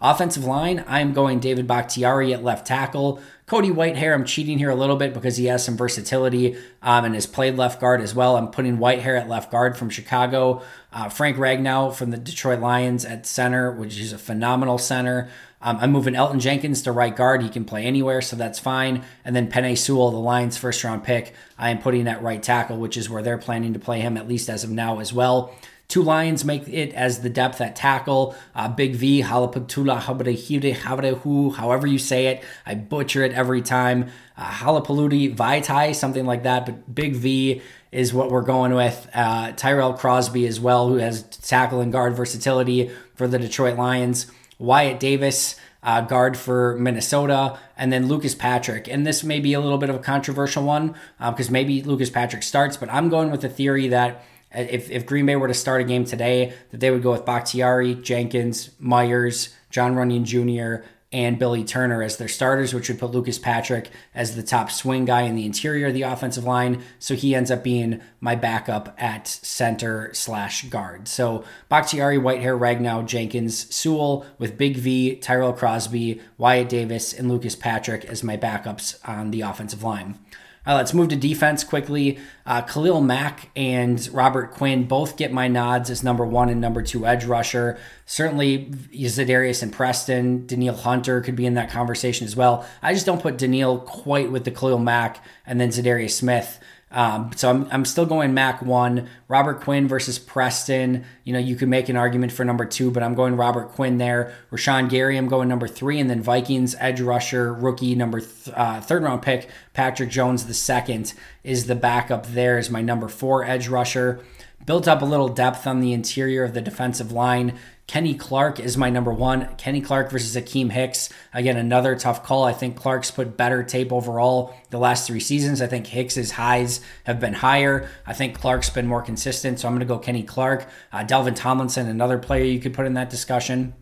Offensive 0.00 0.44
line, 0.44 0.84
I'm 0.86 1.12
going 1.12 1.40
David 1.40 1.66
Bakhtiari 1.66 2.34
at 2.34 2.42
left 2.42 2.66
tackle. 2.66 3.20
Cody 3.46 3.70
Whitehair, 3.70 4.14
I'm 4.14 4.24
cheating 4.24 4.58
here 4.58 4.70
a 4.70 4.74
little 4.74 4.96
bit 4.96 5.14
because 5.14 5.36
he 5.36 5.46
has 5.46 5.64
some 5.64 5.76
versatility 5.76 6.56
um, 6.82 7.04
and 7.04 7.14
has 7.14 7.26
played 7.26 7.56
left 7.56 7.80
guard 7.80 8.00
as 8.00 8.14
well. 8.14 8.36
I'm 8.36 8.50
putting 8.50 8.78
Whitehair 8.78 9.20
at 9.20 9.28
left 9.28 9.50
guard 9.50 9.76
from 9.76 9.90
Chicago. 9.90 10.62
Uh, 10.92 11.08
Frank 11.08 11.36
Ragnow 11.36 11.94
from 11.94 12.10
the 12.10 12.16
Detroit 12.16 12.60
Lions 12.60 13.04
at 13.04 13.26
center, 13.26 13.70
which 13.70 13.98
is 13.98 14.12
a 14.12 14.18
phenomenal 14.18 14.78
center. 14.78 15.28
Um, 15.60 15.78
I'm 15.80 15.92
moving 15.92 16.14
Elgton 16.14 16.40
Jenkins 16.40 16.82
to 16.82 16.92
right 16.92 17.14
guard. 17.14 17.42
He 17.42 17.48
can 17.48 17.64
play 17.64 17.84
anywhere, 17.84 18.20
so 18.20 18.36
that's 18.36 18.58
fine. 18.58 19.02
And 19.24 19.34
then 19.34 19.50
Penei 19.50 19.76
Sewell, 19.76 20.10
the 20.10 20.18
Lions' 20.18 20.58
first 20.58 20.84
round 20.84 21.04
pick, 21.04 21.34
I 21.58 21.70
am 21.70 21.78
putting 21.78 22.06
at 22.06 22.22
right 22.22 22.42
tackle, 22.42 22.76
which 22.76 22.98
is 22.98 23.08
where 23.08 23.22
they're 23.22 23.38
planning 23.38 23.72
to 23.72 23.78
play 23.78 24.00
him, 24.00 24.18
at 24.18 24.28
least 24.28 24.50
as 24.50 24.64
of 24.64 24.70
now 24.70 25.00
as 25.00 25.12
well. 25.12 25.54
Two 25.88 26.02
Lions 26.02 26.44
make 26.44 26.66
it 26.68 26.92
as 26.94 27.20
the 27.20 27.28
depth 27.28 27.60
at 27.60 27.76
tackle. 27.76 28.34
Uh, 28.54 28.68
Big 28.68 28.96
V, 28.96 29.22
Halapatula, 29.22 30.00
Habrehu, 30.00 31.54
however 31.54 31.86
you 31.86 31.98
say 31.98 32.26
it. 32.26 32.42
I 32.64 32.74
butcher 32.74 33.22
it 33.22 33.32
every 33.32 33.62
time. 33.62 34.10
Uh, 34.36 34.44
Halapaludi, 34.44 35.36
Vaitai, 35.36 35.94
something 35.94 36.26
like 36.26 36.42
that. 36.44 36.66
But 36.66 36.94
Big 36.94 37.14
V 37.14 37.62
is 37.92 38.12
what 38.12 38.30
we're 38.30 38.42
going 38.42 38.74
with. 38.74 39.08
Uh, 39.14 39.52
Tyrell 39.52 39.94
Crosby 39.94 40.46
as 40.46 40.58
well, 40.58 40.88
who 40.88 40.96
has 40.96 41.22
tackle 41.22 41.80
and 41.80 41.92
guard 41.92 42.16
versatility 42.16 42.90
for 43.14 43.28
the 43.28 43.38
Detroit 43.38 43.76
Lions. 43.76 44.26
Wyatt 44.58 44.98
Davis, 44.98 45.56
uh, 45.82 46.00
guard 46.00 46.36
for 46.36 46.76
Minnesota, 46.78 47.58
and 47.76 47.92
then 47.92 48.08
Lucas 48.08 48.34
Patrick. 48.34 48.88
And 48.88 49.06
this 49.06 49.22
may 49.22 49.38
be 49.38 49.52
a 49.52 49.60
little 49.60 49.78
bit 49.78 49.90
of 49.90 49.96
a 49.96 50.00
controversial 50.00 50.64
one 50.64 50.94
because 51.18 51.50
uh, 51.50 51.52
maybe 51.52 51.82
Lucas 51.82 52.10
Patrick 52.10 52.42
starts, 52.42 52.76
but 52.76 52.90
I'm 52.90 53.08
going 53.10 53.30
with 53.30 53.42
the 53.42 53.48
theory 53.48 53.88
that 53.88 54.24
if, 54.54 54.90
if 54.90 55.06
Green 55.06 55.26
Bay 55.26 55.36
were 55.36 55.48
to 55.48 55.54
start 55.54 55.80
a 55.80 55.84
game 55.84 56.04
today, 56.04 56.52
that 56.70 56.80
they 56.80 56.90
would 56.90 57.02
go 57.02 57.12
with 57.12 57.24
Bakhtiari, 57.24 57.94
Jenkins, 57.94 58.70
Myers, 58.78 59.54
John 59.70 59.94
Runyan 59.94 60.24
Jr., 60.24 60.86
and 61.14 61.38
Billy 61.38 61.62
Turner 61.62 62.02
as 62.02 62.16
their 62.16 62.26
starters, 62.26 62.74
which 62.74 62.88
would 62.88 62.98
put 62.98 63.12
Lucas 63.12 63.38
Patrick 63.38 63.90
as 64.16 64.34
the 64.34 64.42
top 64.42 64.68
swing 64.68 65.04
guy 65.04 65.22
in 65.22 65.36
the 65.36 65.46
interior 65.46 65.86
of 65.86 65.94
the 65.94 66.02
offensive 66.02 66.42
line. 66.42 66.82
So 66.98 67.14
he 67.14 67.36
ends 67.36 67.52
up 67.52 67.62
being 67.62 68.00
my 68.18 68.34
backup 68.34 68.96
at 68.98 69.28
center 69.28 70.12
slash 70.12 70.64
guard. 70.64 71.06
So 71.06 71.44
Bakhtiari, 71.68 72.18
Whitehair, 72.18 72.58
Ragnow, 72.58 73.06
Jenkins, 73.06 73.72
Sewell 73.72 74.26
with 74.38 74.58
Big 74.58 74.76
V, 74.76 75.14
Tyrell 75.14 75.52
Crosby, 75.52 76.20
Wyatt 76.36 76.68
Davis, 76.68 77.12
and 77.12 77.28
Lucas 77.28 77.54
Patrick 77.54 78.04
as 78.06 78.24
my 78.24 78.36
backups 78.36 78.98
on 79.08 79.30
the 79.30 79.42
offensive 79.42 79.84
line. 79.84 80.18
Uh, 80.66 80.74
let's 80.74 80.94
move 80.94 81.08
to 81.08 81.16
defense 81.16 81.62
quickly. 81.62 82.18
Uh, 82.46 82.62
Khalil 82.62 83.00
Mack 83.00 83.50
and 83.54 84.08
Robert 84.12 84.52
Quinn 84.52 84.86
both 84.86 85.16
get 85.16 85.32
my 85.32 85.48
nods 85.48 85.90
as 85.90 86.02
number 86.02 86.24
one 86.24 86.48
and 86.48 86.60
number 86.60 86.82
two 86.82 87.06
edge 87.06 87.24
rusher. 87.24 87.78
Certainly, 88.06 88.66
Za'Darius 88.92 89.62
and 89.62 89.72
Preston, 89.72 90.46
Danielle 90.46 90.76
Hunter 90.76 91.20
could 91.20 91.36
be 91.36 91.46
in 91.46 91.54
that 91.54 91.70
conversation 91.70 92.26
as 92.26 92.34
well. 92.34 92.66
I 92.82 92.94
just 92.94 93.06
don't 93.06 93.20
put 93.22 93.38
Danielle 93.38 93.78
quite 93.78 94.30
with 94.30 94.44
the 94.44 94.50
Khalil 94.50 94.78
Mack 94.78 95.24
and 95.46 95.60
then 95.60 95.68
Za'Darius 95.68 96.12
Smith. 96.12 96.60
Um, 96.94 97.32
so 97.34 97.50
I'm, 97.50 97.68
I'm 97.72 97.84
still 97.84 98.06
going 98.06 98.32
Mack 98.32 98.62
one. 98.62 99.08
Robert 99.26 99.60
Quinn 99.60 99.88
versus 99.88 100.18
Preston. 100.18 101.04
You 101.24 101.32
know, 101.32 101.40
you 101.40 101.56
could 101.56 101.68
make 101.68 101.88
an 101.88 101.96
argument 101.96 102.30
for 102.30 102.44
number 102.44 102.64
two, 102.64 102.92
but 102.92 103.02
I'm 103.02 103.14
going 103.14 103.36
Robert 103.36 103.70
Quinn 103.70 103.98
there. 103.98 104.32
Rashan 104.52 104.88
Gary, 104.88 105.18
I'm 105.18 105.28
going 105.28 105.48
number 105.48 105.66
three. 105.66 105.98
And 105.98 106.08
then 106.08 106.22
Vikings 106.22 106.76
edge 106.78 107.00
rusher, 107.00 107.52
rookie, 107.52 107.96
number 107.96 108.20
th- 108.20 108.54
uh, 108.56 108.80
third 108.80 109.02
round 109.02 109.22
pick, 109.22 109.50
Patrick 109.72 110.08
Jones 110.08 110.46
the 110.46 110.54
second 110.54 111.14
is 111.42 111.66
the 111.66 111.74
backup 111.74 112.26
there, 112.28 112.58
is 112.58 112.70
my 112.70 112.80
number 112.80 113.08
four 113.08 113.44
edge 113.44 113.66
rusher. 113.66 114.20
Built 114.64 114.86
up 114.88 115.02
a 115.02 115.04
little 115.04 115.28
depth 115.28 115.66
on 115.66 115.80
the 115.80 115.92
interior 115.92 116.44
of 116.44 116.54
the 116.54 116.62
defensive 116.62 117.12
line. 117.12 117.58
Kenny 117.86 118.14
Clark 118.14 118.60
is 118.60 118.78
my 118.78 118.88
number 118.88 119.12
one. 119.12 119.54
Kenny 119.56 119.80
Clark 119.82 120.10
versus 120.10 120.34
Akiem 120.34 120.70
Hicks. 120.70 121.10
Again, 121.34 121.56
another 121.56 121.94
tough 121.94 122.24
call. 122.24 122.44
I 122.44 122.52
think 122.52 122.76
Clark's 122.76 123.10
put 123.10 123.36
better 123.36 123.62
tape 123.62 123.92
overall 123.92 124.54
the 124.70 124.78
last 124.78 125.06
three 125.06 125.20
seasons. 125.20 125.60
I 125.60 125.66
think 125.66 125.86
Hicks's 125.86 126.32
highs 126.32 126.80
have 127.04 127.20
been 127.20 127.34
higher. 127.34 127.88
I 128.06 128.14
think 128.14 128.40
Clark's 128.40 128.70
been 128.70 128.86
more 128.86 129.02
consistent. 129.02 129.60
So 129.60 129.68
I'm 129.68 129.74
going 129.74 129.80
to 129.80 129.86
go 129.86 129.98
Kenny 129.98 130.22
Clark. 130.22 130.66
Uh, 130.92 131.04
Dalvin 131.04 131.36
Tomlinson, 131.36 131.86
another 131.86 132.18
player 132.18 132.44
you 132.44 132.58
could 132.58 132.72
put 132.72 132.86
in 132.86 132.94
that 132.94 133.10
discussion. 133.10 133.74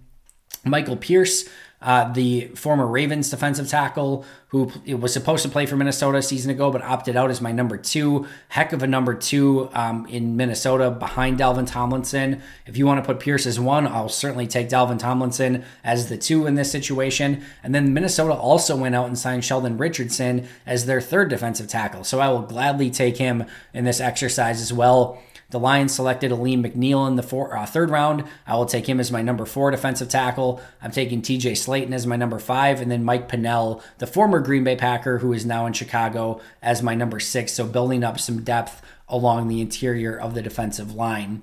Michael 0.64 0.96
Pierce, 0.96 1.48
uh, 1.80 2.12
the 2.12 2.46
former 2.54 2.86
Ravens 2.86 3.28
defensive 3.28 3.68
tackle 3.68 4.24
who 4.48 4.70
was 4.96 5.12
supposed 5.12 5.42
to 5.42 5.48
play 5.48 5.64
for 5.64 5.76
Minnesota 5.76 6.18
a 6.18 6.22
season 6.22 6.50
ago, 6.50 6.70
but 6.70 6.82
opted 6.82 7.16
out 7.16 7.30
as 7.30 7.40
my 7.40 7.50
number 7.50 7.78
two. 7.78 8.26
Heck 8.50 8.72
of 8.72 8.82
a 8.82 8.86
number 8.86 9.14
two 9.14 9.70
um, 9.72 10.06
in 10.06 10.36
Minnesota 10.36 10.90
behind 10.90 11.38
Dalvin 11.38 11.66
Tomlinson. 11.66 12.42
If 12.66 12.76
you 12.76 12.86
want 12.86 13.02
to 13.02 13.06
put 13.06 13.18
Pierce 13.18 13.46
as 13.46 13.58
one, 13.58 13.86
I'll 13.86 14.10
certainly 14.10 14.46
take 14.46 14.68
Dalvin 14.68 14.98
Tomlinson 14.98 15.64
as 15.82 16.08
the 16.08 16.18
two 16.18 16.46
in 16.46 16.54
this 16.54 16.70
situation. 16.70 17.42
And 17.62 17.74
then 17.74 17.94
Minnesota 17.94 18.34
also 18.34 18.76
went 18.76 18.94
out 18.94 19.06
and 19.06 19.18
signed 19.18 19.44
Sheldon 19.44 19.78
Richardson 19.78 20.46
as 20.66 20.84
their 20.84 21.00
third 21.00 21.30
defensive 21.30 21.66
tackle. 21.66 22.04
So 22.04 22.20
I 22.20 22.28
will 22.28 22.42
gladly 22.42 22.90
take 22.90 23.16
him 23.16 23.46
in 23.72 23.84
this 23.84 24.00
exercise 24.00 24.60
as 24.60 24.72
well. 24.72 25.20
The 25.52 25.60
Lions 25.60 25.94
selected 25.94 26.32
Alim 26.32 26.64
McNeill 26.64 27.06
in 27.06 27.16
the 27.16 27.22
four, 27.22 27.54
uh, 27.54 27.66
third 27.66 27.90
round. 27.90 28.24
I 28.46 28.56
will 28.56 28.64
take 28.64 28.88
him 28.88 28.98
as 28.98 29.12
my 29.12 29.20
number 29.20 29.44
four 29.44 29.70
defensive 29.70 30.08
tackle. 30.08 30.62
I'm 30.80 30.90
taking 30.90 31.20
TJ 31.20 31.52
Slaton 31.52 31.92
as 31.92 32.06
my 32.06 32.16
number 32.16 32.38
five, 32.38 32.80
and 32.80 32.90
then 32.90 33.04
Mike 33.04 33.28
Pennel, 33.28 33.82
the 33.98 34.06
former 34.06 34.40
Green 34.40 34.64
Bay 34.64 34.76
Packer 34.76 35.18
who 35.18 35.34
is 35.34 35.44
now 35.44 35.66
in 35.66 35.74
Chicago, 35.74 36.40
as 36.62 36.82
my 36.82 36.94
number 36.94 37.20
six. 37.20 37.52
So 37.52 37.66
building 37.66 38.02
up 38.02 38.18
some 38.18 38.42
depth 38.42 38.80
along 39.08 39.48
the 39.48 39.60
interior 39.60 40.18
of 40.18 40.32
the 40.32 40.40
defensive 40.40 40.94
line. 40.94 41.42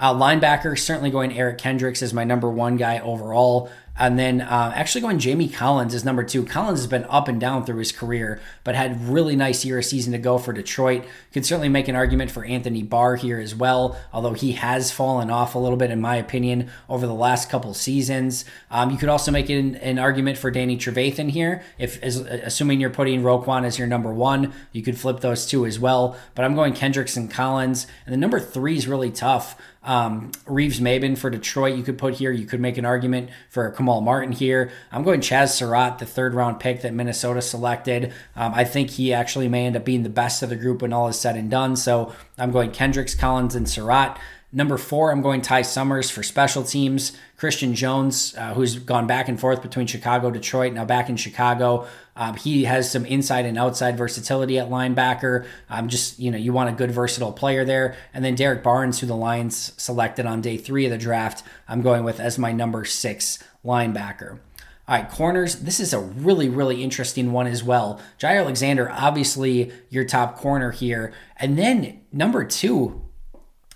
Uh, 0.00 0.14
linebacker, 0.14 0.76
certainly 0.78 1.10
going 1.10 1.36
Eric 1.36 1.58
Kendricks 1.58 2.02
as 2.02 2.14
my 2.14 2.24
number 2.24 2.50
one 2.50 2.76
guy 2.76 2.98
overall. 2.98 3.70
And 4.00 4.18
then 4.18 4.40
uh, 4.40 4.72
actually 4.74 5.02
going 5.02 5.18
Jamie 5.18 5.48
Collins 5.48 5.92
is 5.92 6.06
number 6.06 6.24
two. 6.24 6.46
Collins 6.46 6.78
has 6.80 6.86
been 6.86 7.04
up 7.10 7.28
and 7.28 7.38
down 7.38 7.66
through 7.66 7.80
his 7.80 7.92
career, 7.92 8.40
but 8.64 8.74
had 8.74 9.06
really 9.06 9.36
nice 9.36 9.62
year, 9.62 9.82
season 9.82 10.12
to 10.12 10.18
go 10.18 10.38
for 10.38 10.54
Detroit. 10.54 11.04
Could 11.34 11.44
certainly 11.44 11.68
make 11.68 11.86
an 11.86 11.96
argument 11.96 12.30
for 12.30 12.42
Anthony 12.42 12.82
Barr 12.82 13.16
here 13.16 13.38
as 13.38 13.54
well, 13.54 14.00
although 14.10 14.32
he 14.32 14.52
has 14.52 14.90
fallen 14.90 15.28
off 15.28 15.54
a 15.54 15.58
little 15.58 15.76
bit, 15.76 15.90
in 15.90 16.00
my 16.00 16.16
opinion, 16.16 16.70
over 16.88 17.06
the 17.06 17.12
last 17.12 17.50
couple 17.50 17.74
seasons. 17.74 18.46
Um, 18.70 18.90
you 18.90 18.96
could 18.96 19.10
also 19.10 19.30
make 19.30 19.50
an, 19.50 19.76
an, 19.76 19.98
argument 19.98 20.38
for 20.38 20.50
Danny 20.50 20.78
Trevathan 20.78 21.28
here, 21.28 21.62
if 21.76 22.02
as, 22.02 22.16
assuming 22.16 22.80
you're 22.80 22.88
putting 22.88 23.20
Roquan 23.20 23.64
as 23.64 23.78
your 23.78 23.86
number 23.86 24.14
one, 24.14 24.54
you 24.72 24.82
could 24.82 24.98
flip 24.98 25.20
those 25.20 25.44
two 25.44 25.66
as 25.66 25.78
well. 25.78 26.16
But 26.34 26.46
I'm 26.46 26.54
going 26.54 26.72
Kendricks 26.72 27.18
and 27.18 27.30
Collins, 27.30 27.86
and 28.06 28.14
the 28.14 28.18
number 28.18 28.40
three 28.40 28.76
is 28.76 28.88
really 28.88 29.10
tough. 29.10 29.60
Um, 29.90 30.30
Reeves 30.46 30.78
Maybin 30.78 31.18
for 31.18 31.30
Detroit, 31.30 31.74
you 31.74 31.82
could 31.82 31.98
put 31.98 32.14
here. 32.14 32.30
You 32.30 32.46
could 32.46 32.60
make 32.60 32.78
an 32.78 32.84
argument 32.84 33.30
for 33.48 33.68
Kamal 33.72 34.02
Martin 34.02 34.30
here. 34.30 34.70
I'm 34.92 35.02
going 35.02 35.20
Chaz 35.20 35.48
Surratt, 35.48 35.98
the 35.98 36.06
third 36.06 36.32
round 36.32 36.60
pick 36.60 36.82
that 36.82 36.94
Minnesota 36.94 37.42
selected. 37.42 38.12
Um, 38.36 38.52
I 38.54 38.62
think 38.62 38.90
he 38.90 39.12
actually 39.12 39.48
may 39.48 39.66
end 39.66 39.74
up 39.74 39.84
being 39.84 40.04
the 40.04 40.08
best 40.08 40.44
of 40.44 40.48
the 40.48 40.54
group 40.54 40.82
when 40.82 40.92
all 40.92 41.08
is 41.08 41.18
said 41.18 41.34
and 41.34 41.50
done. 41.50 41.74
So 41.74 42.14
I'm 42.38 42.52
going 42.52 42.70
Kendricks, 42.70 43.16
Collins, 43.16 43.56
and 43.56 43.68
Surratt. 43.68 44.16
Number 44.52 44.76
four, 44.76 45.12
I'm 45.12 45.22
going 45.22 45.42
Ty 45.42 45.62
Summers 45.62 46.10
for 46.10 46.24
special 46.24 46.64
teams. 46.64 47.16
Christian 47.36 47.72
Jones, 47.74 48.34
uh, 48.36 48.52
who's 48.54 48.80
gone 48.80 49.06
back 49.06 49.28
and 49.28 49.38
forth 49.38 49.62
between 49.62 49.86
Chicago, 49.86 50.28
Detroit, 50.28 50.72
now 50.72 50.84
back 50.84 51.08
in 51.08 51.16
Chicago. 51.16 51.86
Um, 52.16 52.34
he 52.34 52.64
has 52.64 52.90
some 52.90 53.06
inside 53.06 53.46
and 53.46 53.56
outside 53.56 53.96
versatility 53.96 54.58
at 54.58 54.68
linebacker. 54.68 55.46
Um, 55.68 55.88
just, 55.88 56.18
you 56.18 56.32
know, 56.32 56.36
you 56.36 56.52
want 56.52 56.68
a 56.68 56.72
good 56.72 56.90
versatile 56.90 57.32
player 57.32 57.64
there. 57.64 57.96
And 58.12 58.24
then 58.24 58.34
Derrick 58.34 58.64
Barnes, 58.64 58.98
who 58.98 59.06
the 59.06 59.14
Lions 59.14 59.72
selected 59.76 60.26
on 60.26 60.40
day 60.40 60.56
three 60.56 60.84
of 60.84 60.90
the 60.90 60.98
draft, 60.98 61.44
I'm 61.68 61.80
going 61.80 62.02
with 62.02 62.18
as 62.18 62.36
my 62.36 62.50
number 62.50 62.84
six 62.84 63.38
linebacker. 63.64 64.40
All 64.88 64.96
right, 64.96 65.08
corners. 65.08 65.54
This 65.60 65.78
is 65.78 65.92
a 65.92 66.00
really, 66.00 66.48
really 66.48 66.82
interesting 66.82 67.30
one 67.30 67.46
as 67.46 67.62
well. 67.62 68.00
Jaire 68.18 68.40
Alexander, 68.40 68.90
obviously 68.90 69.70
your 69.88 70.04
top 70.04 70.36
corner 70.36 70.72
here. 70.72 71.12
And 71.36 71.56
then 71.56 72.00
number 72.10 72.44
two, 72.44 73.00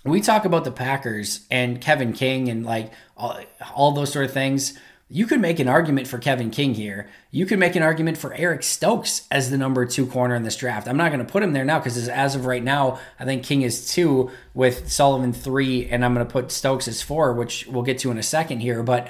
we 0.05 0.21
talk 0.21 0.45
about 0.45 0.63
the 0.63 0.71
Packers 0.71 1.45
and 1.49 1.81
Kevin 1.81 2.13
King 2.13 2.49
and 2.49 2.65
like 2.65 2.91
all, 3.17 3.39
all, 3.73 3.91
those 3.91 4.13
sort 4.13 4.25
of 4.25 4.31
things. 4.31 4.77
You 5.09 5.27
could 5.27 5.39
make 5.39 5.59
an 5.59 5.67
argument 5.67 6.07
for 6.07 6.17
Kevin 6.17 6.49
King 6.49 6.73
here. 6.73 7.09
You 7.31 7.45
could 7.45 7.59
make 7.59 7.75
an 7.75 7.83
argument 7.83 8.17
for 8.17 8.33
Eric 8.33 8.63
Stokes 8.63 9.27
as 9.29 9.49
the 9.49 9.57
number 9.57 9.85
two 9.85 10.07
corner 10.07 10.35
in 10.35 10.43
this 10.43 10.57
draft. 10.57 10.87
I'm 10.87 10.97
not 10.97 11.11
going 11.11 11.25
to 11.25 11.31
put 11.31 11.43
him 11.43 11.53
there 11.53 11.65
now 11.65 11.79
because 11.79 12.07
as 12.07 12.35
of 12.35 12.45
right 12.45 12.63
now, 12.63 12.99
I 13.19 13.25
think 13.25 13.43
King 13.43 13.61
is 13.61 13.91
two 13.91 14.31
with 14.53 14.91
Sullivan 14.91 15.33
three, 15.33 15.87
and 15.87 16.03
I'm 16.03 16.13
going 16.13 16.25
to 16.25 16.31
put 16.31 16.51
Stokes 16.51 16.87
as 16.87 17.01
four, 17.01 17.33
which 17.33 17.67
we'll 17.67 17.83
get 17.83 17.99
to 17.99 18.11
in 18.11 18.17
a 18.17 18.23
second 18.23 18.61
here. 18.61 18.81
But 18.81 19.09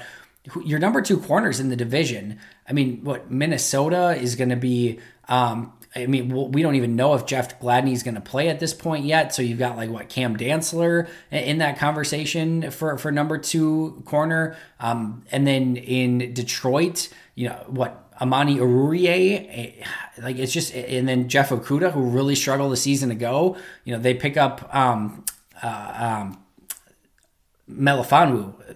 your 0.64 0.78
number 0.78 1.02
two 1.02 1.18
corners 1.18 1.60
in 1.60 1.70
the 1.70 1.76
division. 1.76 2.38
I 2.68 2.72
mean, 2.72 3.02
what 3.02 3.30
Minnesota 3.30 4.16
is 4.16 4.36
going 4.36 4.50
to 4.50 4.56
be 4.56 5.00
um, 5.28 5.72
I 5.96 6.06
mean, 6.06 6.52
we 6.52 6.62
don't 6.62 6.74
even 6.74 6.94
know 6.94 7.14
if 7.14 7.24
Jeff 7.24 7.58
Gladney 7.58 7.92
is 7.92 8.02
going 8.02 8.16
to 8.16 8.20
play 8.20 8.48
at 8.48 8.60
this 8.60 8.74
point 8.74 9.06
yet. 9.06 9.34
So 9.34 9.40
you've 9.40 9.58
got 9.58 9.76
like 9.76 9.88
what 9.88 10.08
Cam 10.08 10.36
Dantzler 10.36 11.08
in 11.30 11.58
that 11.58 11.78
conversation 11.78 12.70
for 12.70 12.98
for 12.98 13.10
number 13.10 13.38
two 13.38 14.02
corner, 14.04 14.56
um, 14.78 15.24
and 15.32 15.46
then 15.46 15.76
in 15.76 16.34
Detroit, 16.34 17.08
you 17.34 17.48
know 17.48 17.64
what 17.66 18.06
Amani 18.20 18.56
Oruwariye, 18.56 19.48
eh, 19.50 19.86
like 20.22 20.36
it's 20.38 20.52
just, 20.52 20.74
and 20.74 21.08
then 21.08 21.28
Jeff 21.28 21.50
Okudah, 21.50 21.92
who 21.92 22.02
really 22.02 22.34
struggled 22.34 22.72
a 22.72 22.76
season 22.76 23.10
ago. 23.10 23.56
You 23.84 23.94
know, 23.94 24.00
they 24.00 24.14
pick 24.14 24.36
up 24.36 24.74
um, 24.74 25.24
uh, 25.62 26.22
um. 26.22 26.42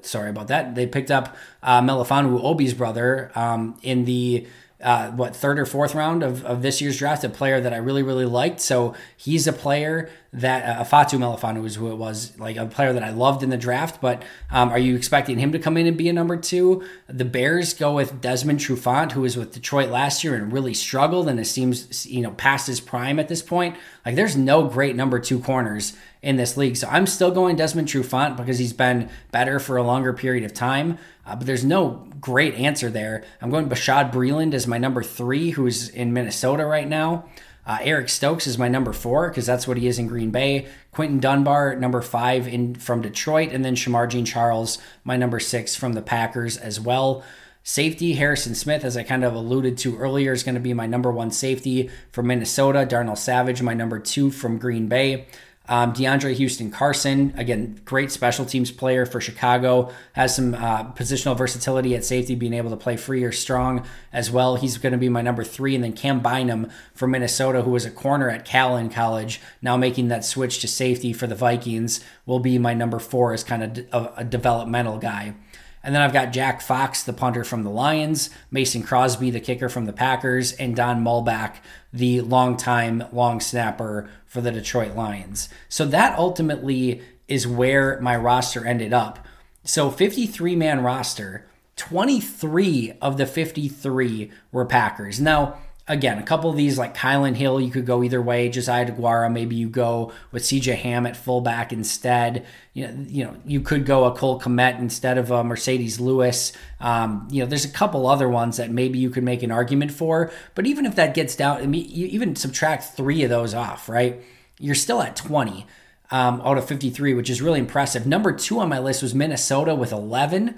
Sorry 0.02 0.30
about 0.30 0.48
that. 0.48 0.74
They 0.74 0.86
picked 0.86 1.12
up 1.12 1.36
uh, 1.62 1.80
Obi's 1.80 2.74
brother, 2.74 3.30
um, 3.36 3.78
in 3.82 4.04
the 4.04 4.48
uh, 4.82 5.10
what 5.10 5.36
third 5.36 5.58
or 5.58 5.66
fourth 5.66 5.94
round 5.94 6.22
of, 6.22 6.44
of 6.44 6.62
this 6.62 6.80
year's 6.80 6.98
draft, 6.98 7.24
a 7.24 7.28
player 7.28 7.60
that 7.60 7.72
I 7.72 7.76
really 7.76 8.02
really 8.02 8.24
liked. 8.24 8.60
So 8.60 8.94
he's 9.16 9.46
a 9.46 9.52
player 9.52 10.10
that 10.32 10.80
uh, 10.80 10.84
Fatu 10.84 11.18
Melifonwu 11.18 11.64
is 11.66 11.74
who 11.74 11.90
it 11.90 11.96
was, 11.96 12.38
like 12.38 12.56
a 12.56 12.66
player 12.66 12.92
that 12.92 13.02
I 13.02 13.10
loved 13.10 13.42
in 13.42 13.50
the 13.50 13.56
draft. 13.56 14.00
But 14.00 14.22
um, 14.50 14.70
are 14.70 14.78
you 14.78 14.94
expecting 14.94 15.38
him 15.38 15.50
to 15.52 15.58
come 15.58 15.76
in 15.76 15.86
and 15.86 15.96
be 15.96 16.08
a 16.08 16.12
number 16.12 16.36
two? 16.36 16.84
The 17.08 17.24
Bears 17.24 17.74
go 17.74 17.94
with 17.94 18.20
Desmond 18.20 18.60
Trufant, 18.60 19.12
who 19.12 19.22
was 19.22 19.36
with 19.36 19.52
Detroit 19.52 19.90
last 19.90 20.22
year 20.22 20.34
and 20.34 20.52
really 20.52 20.74
struggled, 20.74 21.28
and 21.28 21.40
it 21.40 21.46
seems 21.46 22.06
you 22.06 22.22
know 22.22 22.30
past 22.32 22.66
his 22.66 22.80
prime 22.80 23.18
at 23.18 23.28
this 23.28 23.42
point. 23.42 23.76
Like 24.06 24.14
there's 24.14 24.36
no 24.36 24.68
great 24.68 24.96
number 24.96 25.18
two 25.18 25.40
corners 25.40 25.96
in 26.22 26.36
this 26.36 26.56
league. 26.56 26.76
So 26.76 26.88
I'm 26.88 27.06
still 27.06 27.30
going 27.30 27.56
Desmond 27.56 27.88
Trufant 27.88 28.36
because 28.36 28.58
he's 28.58 28.72
been 28.72 29.08
better 29.32 29.58
for 29.58 29.76
a 29.76 29.82
longer 29.82 30.12
period 30.12 30.44
of 30.44 30.52
time. 30.52 30.98
Uh, 31.24 31.36
but 31.36 31.46
there's 31.46 31.64
no 31.64 32.09
great 32.20 32.54
answer 32.54 32.90
there. 32.90 33.24
I'm 33.40 33.50
going 33.50 33.68
Bashaud 33.68 34.12
Breeland 34.12 34.54
as 34.54 34.66
my 34.66 34.78
number 34.78 35.02
three, 35.02 35.50
who's 35.50 35.88
in 35.88 36.12
Minnesota 36.12 36.64
right 36.64 36.88
now. 36.88 37.28
Uh, 37.66 37.78
Eric 37.82 38.08
Stokes 38.08 38.46
is 38.46 38.58
my 38.58 38.68
number 38.68 38.92
four 38.92 39.28
because 39.28 39.46
that's 39.46 39.68
what 39.68 39.76
he 39.76 39.86
is 39.86 39.98
in 39.98 40.06
Green 40.06 40.30
Bay. 40.30 40.66
Quinton 40.92 41.20
Dunbar, 41.20 41.76
number 41.76 42.02
five 42.02 42.48
in 42.48 42.74
from 42.74 43.02
Detroit, 43.02 43.52
and 43.52 43.64
then 43.64 43.76
Shamar 43.76 44.08
Jean 44.08 44.24
Charles, 44.24 44.78
my 45.04 45.16
number 45.16 45.38
six 45.38 45.76
from 45.76 45.92
the 45.92 46.02
Packers 46.02 46.56
as 46.56 46.80
well. 46.80 47.22
Safety, 47.62 48.14
Harrison 48.14 48.54
Smith, 48.54 48.84
as 48.84 48.96
I 48.96 49.02
kind 49.02 49.22
of 49.22 49.34
alluded 49.34 49.76
to 49.78 49.98
earlier, 49.98 50.32
is 50.32 50.42
going 50.42 50.54
to 50.54 50.60
be 50.60 50.72
my 50.72 50.86
number 50.86 51.10
one 51.10 51.30
safety 51.30 51.90
from 52.10 52.26
Minnesota. 52.26 52.86
Darnell 52.86 53.16
Savage, 53.16 53.60
my 53.60 53.74
number 53.74 53.98
two 53.98 54.30
from 54.30 54.58
Green 54.58 54.88
Bay. 54.88 55.26
Um, 55.70 55.92
DeAndre 55.92 56.34
Houston 56.34 56.72
Carson, 56.72 57.32
again, 57.36 57.80
great 57.84 58.10
special 58.10 58.44
teams 58.44 58.72
player 58.72 59.06
for 59.06 59.20
Chicago, 59.20 59.92
has 60.14 60.34
some 60.34 60.54
uh, 60.54 60.92
positional 60.94 61.38
versatility 61.38 61.94
at 61.94 62.04
safety, 62.04 62.34
being 62.34 62.54
able 62.54 62.70
to 62.70 62.76
play 62.76 62.96
free 62.96 63.22
or 63.22 63.30
strong 63.30 63.86
as 64.12 64.32
well. 64.32 64.56
He's 64.56 64.78
going 64.78 64.92
to 64.92 64.98
be 64.98 65.08
my 65.08 65.22
number 65.22 65.44
three. 65.44 65.76
And 65.76 65.84
then 65.84 65.92
Cam 65.92 66.18
Bynum 66.18 66.70
from 66.92 67.12
Minnesota, 67.12 67.62
who 67.62 67.70
was 67.70 67.84
a 67.84 67.90
corner 67.90 68.28
at 68.28 68.44
Cal 68.44 68.76
in 68.76 68.90
college, 68.90 69.40
now 69.62 69.76
making 69.76 70.08
that 70.08 70.24
switch 70.24 70.58
to 70.60 70.66
safety 70.66 71.12
for 71.12 71.28
the 71.28 71.36
Vikings, 71.36 72.04
will 72.26 72.40
be 72.40 72.58
my 72.58 72.74
number 72.74 72.98
four 72.98 73.32
as 73.32 73.44
kind 73.44 73.62
of 73.62 73.86
a, 73.92 74.12
a 74.22 74.24
developmental 74.24 74.98
guy. 74.98 75.34
And 75.82 75.94
then 75.94 76.02
I've 76.02 76.12
got 76.12 76.32
Jack 76.32 76.60
Fox, 76.60 77.02
the 77.02 77.12
punter 77.12 77.42
from 77.42 77.62
the 77.62 77.70
Lions, 77.70 78.30
Mason 78.50 78.82
Crosby, 78.82 79.30
the 79.30 79.40
kicker 79.40 79.68
from 79.68 79.86
the 79.86 79.92
Packers, 79.92 80.52
and 80.52 80.76
Don 80.76 81.02
Muhlbach, 81.02 81.56
the 81.92 82.20
longtime 82.20 83.04
long 83.12 83.40
snapper 83.40 84.10
for 84.26 84.40
the 84.40 84.52
Detroit 84.52 84.94
Lions. 84.94 85.48
So 85.68 85.86
that 85.86 86.18
ultimately 86.18 87.00
is 87.28 87.46
where 87.46 87.98
my 88.00 88.16
roster 88.16 88.66
ended 88.66 88.92
up. 88.92 89.26
So 89.64 89.90
53 89.90 90.54
man 90.56 90.82
roster, 90.82 91.46
23 91.76 92.98
of 93.00 93.16
the 93.16 93.26
53 93.26 94.30
were 94.52 94.66
Packers. 94.66 95.18
Now, 95.18 95.58
again, 95.90 96.18
a 96.18 96.22
couple 96.22 96.48
of 96.48 96.56
these 96.56 96.78
like 96.78 96.96
Kylin 96.96 97.34
Hill, 97.34 97.60
you 97.60 97.70
could 97.70 97.84
go 97.84 98.04
either 98.04 98.22
way. 98.22 98.48
Josiah 98.48 98.90
DeGuara, 98.90 99.30
maybe 99.30 99.56
you 99.56 99.68
go 99.68 100.12
with 100.30 100.44
CJ 100.44 100.76
Ham 100.76 101.04
at 101.04 101.16
fullback 101.16 101.72
instead. 101.72 102.46
You 102.72 102.86
know, 102.86 103.04
you 103.08 103.24
know, 103.24 103.36
you 103.44 103.60
could 103.60 103.84
go 103.84 104.04
a 104.04 104.14
Cole 104.14 104.40
Kmet 104.40 104.78
instead 104.78 105.18
of 105.18 105.32
a 105.32 105.42
Marcedes 105.42 105.98
Lewis. 105.98 106.52
Um, 106.78 107.26
you 107.30 107.42
know, 107.42 107.46
there's 107.46 107.64
a 107.64 107.70
couple 107.70 108.06
other 108.06 108.28
ones 108.28 108.56
that 108.58 108.70
maybe 108.70 109.00
you 109.00 109.10
could 109.10 109.24
make 109.24 109.42
an 109.42 109.50
argument 109.50 109.90
for. 109.90 110.30
But 110.54 110.66
even 110.66 110.86
if 110.86 110.94
that 110.94 111.12
gets 111.12 111.34
down, 111.34 111.58
I 111.58 111.66
mean, 111.66 111.86
you 111.88 112.06
even 112.06 112.36
subtract 112.36 112.96
three 112.96 113.24
of 113.24 113.30
those 113.30 113.52
off, 113.52 113.88
right? 113.88 114.22
You're 114.60 114.76
still 114.76 115.02
at 115.02 115.16
20 115.16 115.66
um, 116.12 116.40
out 116.44 116.56
of 116.56 116.68
53, 116.68 117.14
which 117.14 117.28
is 117.28 117.42
really 117.42 117.58
impressive. 117.58 118.06
Number 118.06 118.32
two 118.32 118.60
on 118.60 118.68
my 118.68 118.78
list 118.78 119.02
was 119.02 119.12
Minnesota 119.14 119.74
with 119.74 119.90
11. 119.90 120.54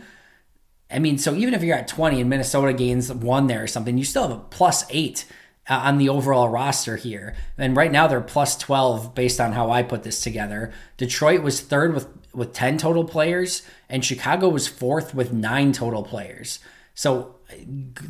I 0.93 0.99
mean, 0.99 1.19
so 1.19 1.35
even 1.35 1.55
if 1.55 1.63
you're 1.63 1.77
at 1.77 1.89
20 1.89 2.21
and 2.21 2.31
Minnesota 2.31 2.73
gains 2.73 3.13
one 3.13 3.47
there 3.47 3.63
or 3.63 3.67
something, 3.67 3.97
you 3.99 4.05
still 4.05 4.23
have 4.23 4.37
a 4.37 4.41
plus 4.41 4.85
eight 4.91 5.25
uh, 5.69 5.81
on 5.85 5.99
the 5.99 6.09
overall 6.09 6.49
roster 6.49 6.97
here. 6.97 7.35
And 7.57 7.77
right 7.77 7.93
now 7.93 8.07
they're 8.07 8.21
plus 8.21 8.57
12 8.57 9.15
based 9.15 9.41
on 9.41 9.53
how 9.53 9.71
I 9.71 9.83
put 9.83 10.03
this 10.03 10.21
together. 10.21 10.73
Detroit 10.97 11.43
was 11.43 11.61
third 11.61 11.95
with, 11.95 12.09
with 12.35 12.53
10 12.53 12.79
total 12.79 13.05
players, 13.05 13.63
and 13.89 14.05
Chicago 14.05 14.49
was 14.49 14.69
fourth 14.69 15.15
with 15.15 15.33
nine 15.33 15.73
total 15.73 16.03
players. 16.03 16.59
So 16.95 17.37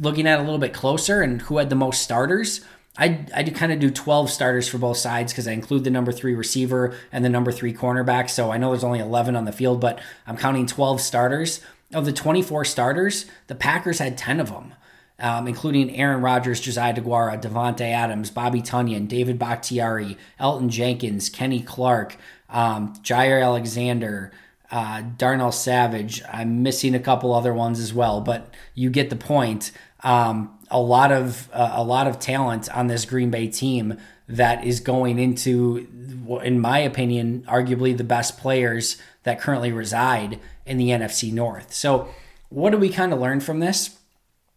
looking 0.00 0.26
at 0.26 0.38
a 0.38 0.42
little 0.42 0.58
bit 0.58 0.72
closer 0.72 1.22
and 1.22 1.42
who 1.42 1.58
had 1.58 1.70
the 1.70 1.76
most 1.76 2.02
starters, 2.02 2.62
I, 2.96 3.24
I 3.34 3.42
do 3.42 3.52
kind 3.52 3.72
of 3.72 3.80
do 3.80 3.90
12 3.90 4.30
starters 4.30 4.68
for 4.68 4.78
both 4.78 4.98
sides 4.98 5.32
because 5.32 5.48
I 5.48 5.52
include 5.52 5.84
the 5.84 5.90
number 5.90 6.12
three 6.12 6.34
receiver 6.34 6.94
and 7.10 7.24
the 7.24 7.30
number 7.30 7.50
three 7.50 7.72
cornerback. 7.72 8.28
So 8.28 8.50
I 8.50 8.58
know 8.58 8.70
there's 8.70 8.84
only 8.84 8.98
11 8.98 9.34
on 9.34 9.46
the 9.46 9.52
field, 9.52 9.80
but 9.80 9.98
I'm 10.26 10.36
counting 10.36 10.66
12 10.66 11.00
starters. 11.00 11.60
Of 11.92 12.04
the 12.04 12.12
24 12.12 12.64
starters, 12.64 13.26
the 13.46 13.54
Packers 13.54 13.98
had 13.98 14.16
10 14.16 14.40
of 14.40 14.50
them, 14.50 14.74
um, 15.18 15.46
including 15.46 15.94
Aaron 15.96 16.22
Rodgers, 16.22 16.60
Josiah 16.60 16.94
DeGuara, 16.94 17.40
Davante 17.40 17.82
Adams, 17.82 18.30
Bobby 18.30 18.62
Tonyan, 18.62 19.08
David 19.08 19.38
Bakhtiari, 19.38 20.16
Elgton 20.40 20.68
Jenkins, 20.68 21.28
Kenny 21.28 21.60
Clark, 21.60 22.16
um, 22.48 22.94
Jaire 23.02 23.42
Alexander, 23.42 24.32
uh, 24.70 25.02
Darnell 25.18 25.52
Savage. 25.52 26.22
I'm 26.32 26.62
missing 26.62 26.94
a 26.94 27.00
couple 27.00 27.34
other 27.34 27.52
ones 27.52 27.78
as 27.78 27.92
well, 27.92 28.20
but 28.20 28.52
you 28.74 28.90
get 28.90 29.10
the 29.10 29.16
point. 29.16 29.70
Um, 30.02 30.58
a 30.70 30.80
lot 30.80 31.12
of 31.12 31.48
uh, 31.52 31.72
a 31.74 31.84
lot 31.84 32.06
of 32.06 32.18
talent 32.18 32.74
on 32.74 32.86
this 32.86 33.04
Green 33.04 33.30
Bay 33.30 33.46
team 33.48 33.98
that 34.26 34.64
is 34.64 34.80
going 34.80 35.18
into, 35.18 35.86
in 36.42 36.58
my 36.58 36.78
opinion, 36.78 37.44
arguably 37.46 37.96
the 37.96 38.04
best 38.04 38.38
players 38.38 38.96
that 39.24 39.40
currently 39.40 39.70
reside 39.70 40.40
in 40.66 40.76
the 40.76 40.88
NFC 40.88 41.32
North. 41.32 41.72
So, 41.72 42.08
what 42.48 42.70
do 42.70 42.78
we 42.78 42.90
kind 42.90 43.12
of 43.12 43.20
learn 43.20 43.40
from 43.40 43.60
this? 43.60 43.98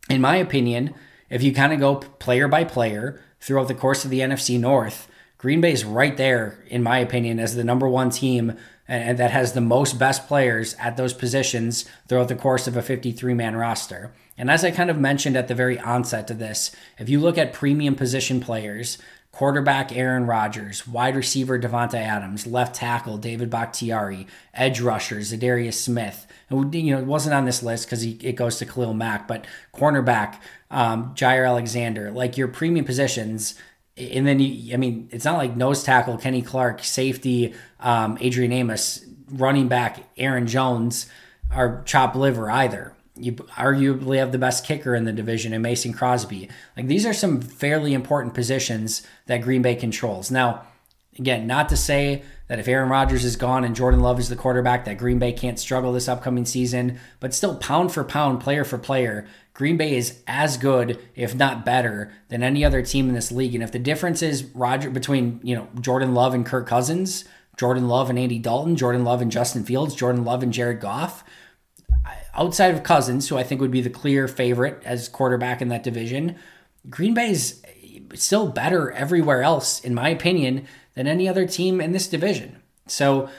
In 0.10 0.22
my 0.22 0.36
opinion, 0.36 0.94
if 1.30 1.42
you 1.42 1.54
kind 1.54 1.74
of 1.74 1.80
go 1.80 1.96
player 1.96 2.48
by 2.48 2.64
player 2.64 3.22
throughout 3.40 3.68
the 3.68 3.74
course 3.74 4.04
of 4.04 4.12
the 4.12 4.20
NFC 4.20 4.60
North, 4.60 5.08
Green 5.38 5.62
Bay 5.62 5.72
is 5.72 5.86
right 5.86 6.16
there, 6.18 6.64
in 6.68 6.84
my 6.84 7.00
opinion, 7.00 7.40
as 7.40 7.56
the 7.56 7.64
number 7.64 7.88
one 7.88 8.10
team 8.10 8.58
and 8.88 9.18
that 9.18 9.32
has 9.32 9.54
the 9.54 9.62
most 9.62 9.98
best 9.98 10.28
players 10.28 10.76
at 10.76 10.96
those 10.96 11.14
positions 11.14 11.86
throughout 12.08 12.28
the 12.28 12.36
course 12.36 12.68
of 12.68 12.78
a 12.78 12.82
53 12.82 13.34
man 13.34 13.56
roster. 13.56 14.14
And 14.38 14.52
as 14.52 14.64
I 14.64 14.72
kind 14.72 14.90
of 14.90 15.00
mentioned 15.00 15.36
at 15.36 15.48
the 15.48 15.56
very 15.56 15.80
onset 15.80 16.30
of 16.30 16.40
this, 16.40 16.76
if 17.00 17.10
you 17.10 17.20
look 17.20 17.38
at 17.38 17.54
premium 17.54 17.96
position 17.96 18.40
players, 18.40 18.98
quarterback 19.36 19.94
Aaron 19.94 20.26
Rodgers, 20.26 20.88
wide 20.88 21.14
receiver 21.14 21.60
Davante 21.60 21.96
Adams, 21.96 22.48
left 22.48 22.74
tackle 22.74 23.18
David 23.18 23.50
Bakhtiari, 23.50 24.28
edge 24.54 24.80
rusher 24.80 25.18
Za'Darius 25.18 25.74
Smith. 25.74 26.26
And, 26.50 26.74
you 26.74 26.96
know, 26.96 27.02
it 27.02 27.06
wasn't 27.06 27.36
on 27.36 27.44
this 27.44 27.62
list 27.62 27.86
because 27.86 28.02
it 28.06 28.38
goes 28.38 28.58
to 28.60 28.66
Khalil 28.66 28.94
Mack, 28.94 29.28
but 29.28 29.46
cornerback 29.76 30.38
um, 30.72 31.14
Jaire 31.16 31.46
Alexander, 31.46 32.12
like 32.12 32.38
your 32.38 32.48
premium 32.48 32.86
positions. 32.86 33.56
And 33.98 34.26
then 34.26 34.40
you, 34.40 34.74
I 34.74 34.78
mean, 34.78 35.10
it's 35.12 35.26
not 35.26 35.38
like 35.38 35.58
nose 35.58 35.84
tackle 35.84 36.18
Kenny 36.18 36.42
Clark, 36.42 36.82
safety 36.82 37.54
um, 37.82 38.18
Adrian 38.22 38.54
Amos 38.54 39.06
running 39.30 39.68
back 39.68 40.00
Aaron 40.16 40.48
Jones 40.48 41.10
are 41.52 41.84
chopped 41.84 42.16
liver 42.16 42.50
either. 42.50 42.95
You 43.18 43.34
arguably 43.34 44.18
have 44.18 44.32
the 44.32 44.38
best 44.38 44.66
kicker 44.66 44.94
in 44.94 45.06
the 45.06 45.14
division 45.14 45.54
and 45.54 45.64
Mason 45.64 45.94
Crosby. 45.94 46.50
Like 46.76 46.88
these 46.88 47.06
are 47.06 47.14
some 47.14 47.42
fairly 47.42 47.94
important 47.94 48.34
positions 48.34 49.06
that 49.28 49.42
Green 49.42 49.62
Bay 49.62 49.76
controls. 49.76 50.30
Now, 50.32 50.64
again, 51.18 51.48
not 51.48 51.70
to 51.70 51.78
say 51.78 52.24
that 52.48 52.60
if 52.60 52.68
Aaron 52.68 52.90
Rodgers 52.90 53.26
is 53.26 53.36
gone 53.36 53.64
and 53.64 53.76
Jordan 53.76 54.02
Love 54.02 54.20
is 54.20 54.30
the 54.30 54.36
quarterback, 54.36 54.86
that 54.86 54.98
Green 54.98 55.18
Bay 55.18 55.32
can't 55.32 55.60
struggle 55.60 55.94
this 55.94 56.08
upcoming 56.08 56.46
season, 56.46 57.00
but 57.20 57.34
still 57.34 57.56
pound 57.56 57.92
for 57.92 58.04
pound, 58.04 58.42
player 58.42 58.64
for 58.64 58.78
player, 58.78 59.26
Green 59.54 59.78
Bay 59.78 59.96
is 59.96 60.22
as 60.28 60.58
good, 60.58 61.00
if 61.16 61.34
not 61.34 61.66
better, 61.66 62.12
than 62.28 62.44
any 62.44 62.64
other 62.66 62.82
team 62.82 63.08
in 63.08 63.16
this 63.16 63.32
league. 63.32 63.56
And 63.56 63.64
if 63.64 63.72
the 63.72 63.80
difference 63.80 64.22
is 64.22 64.44
Roger 64.54 64.90
between, 64.90 65.40
you 65.44 65.56
know, 65.56 65.70
Jordan 65.80 66.14
Love 66.14 66.34
and 66.34 66.46
Kirk 66.46 66.68
Cousins, 66.68 67.24
Jordan 67.58 67.88
Love 67.88 68.10
and 68.10 68.20
Andy 68.20 68.38
Dalton, 68.38 68.76
Jordan 68.76 69.06
Love 69.06 69.22
and 69.22 69.32
Justin 69.32 69.64
Fields, 69.64 69.96
Jordan 69.96 70.26
Love 70.26 70.44
and 70.44 70.52
Jared 70.52 70.82
Goff, 70.82 71.24
outside 72.34 72.74
of 72.74 72.84
Cousins, 72.84 73.30
who 73.30 73.38
I 73.38 73.44
think 73.44 73.62
would 73.62 73.72
be 73.72 73.82
the 73.82 73.90
clear 73.90 74.28
favorite 74.28 74.82
as 74.86 75.08
quarterback 75.08 75.62
in 75.62 75.70
that 75.70 75.84
division, 75.84 76.36
Green 76.90 77.14
Bay 77.14 77.32
is 77.32 77.62
still 78.14 78.48
better 78.48 78.92
everywhere 78.92 79.42
else, 79.42 79.80
in 79.80 79.94
my 79.94 80.10
opinion, 80.10 80.68
than 80.94 81.08
any 81.08 81.28
other 81.28 81.48
team 81.48 81.82
in 81.82 81.92
this 81.92 82.08
division. 82.08 82.62
So 82.88 83.30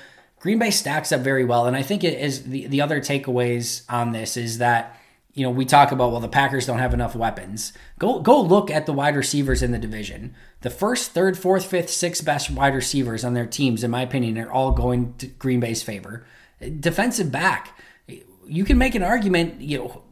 Green 0.40 0.58
Bay 0.58 0.70
stacks 0.70 1.12
up 1.12 1.20
very 1.20 1.44
well. 1.44 1.66
And 1.66 1.76
I 1.76 1.82
think 1.82 2.04
it 2.04 2.18
is 2.18 2.44
the, 2.44 2.66
the 2.66 2.80
other 2.80 3.00
takeaways 3.00 3.82
on 3.88 4.12
this 4.12 4.36
is 4.36 4.58
that, 4.58 4.98
you 5.34 5.42
know, 5.42 5.50
we 5.50 5.64
talk 5.64 5.92
about, 5.92 6.12
well, 6.12 6.20
the 6.20 6.28
Packers 6.28 6.66
don't 6.66 6.78
have 6.78 6.94
enough 6.94 7.14
weapons. 7.14 7.72
Go 7.98 8.20
go 8.20 8.40
look 8.40 8.70
at 8.70 8.86
the 8.86 8.92
wide 8.92 9.16
receivers 9.16 9.62
in 9.62 9.72
the 9.72 9.78
division. 9.78 10.34
The 10.62 10.70
first, 10.70 11.12
third, 11.12 11.38
fourth, 11.38 11.66
fifth, 11.66 11.90
sixth 11.90 12.24
best 12.24 12.50
wide 12.50 12.74
receivers 12.74 13.24
on 13.24 13.34
their 13.34 13.46
teams, 13.46 13.84
in 13.84 13.90
my 13.90 14.02
opinion, 14.02 14.38
are 14.38 14.50
all 14.50 14.72
going 14.72 15.14
to 15.18 15.26
Green 15.26 15.60
Bay's 15.60 15.82
favor. 15.82 16.26
Defensive 16.80 17.30
back, 17.30 17.78
you 18.48 18.64
can 18.64 18.78
make 18.78 18.94
an 18.94 19.02
argument, 19.02 19.60
you 19.60 19.78
know, 19.78 20.02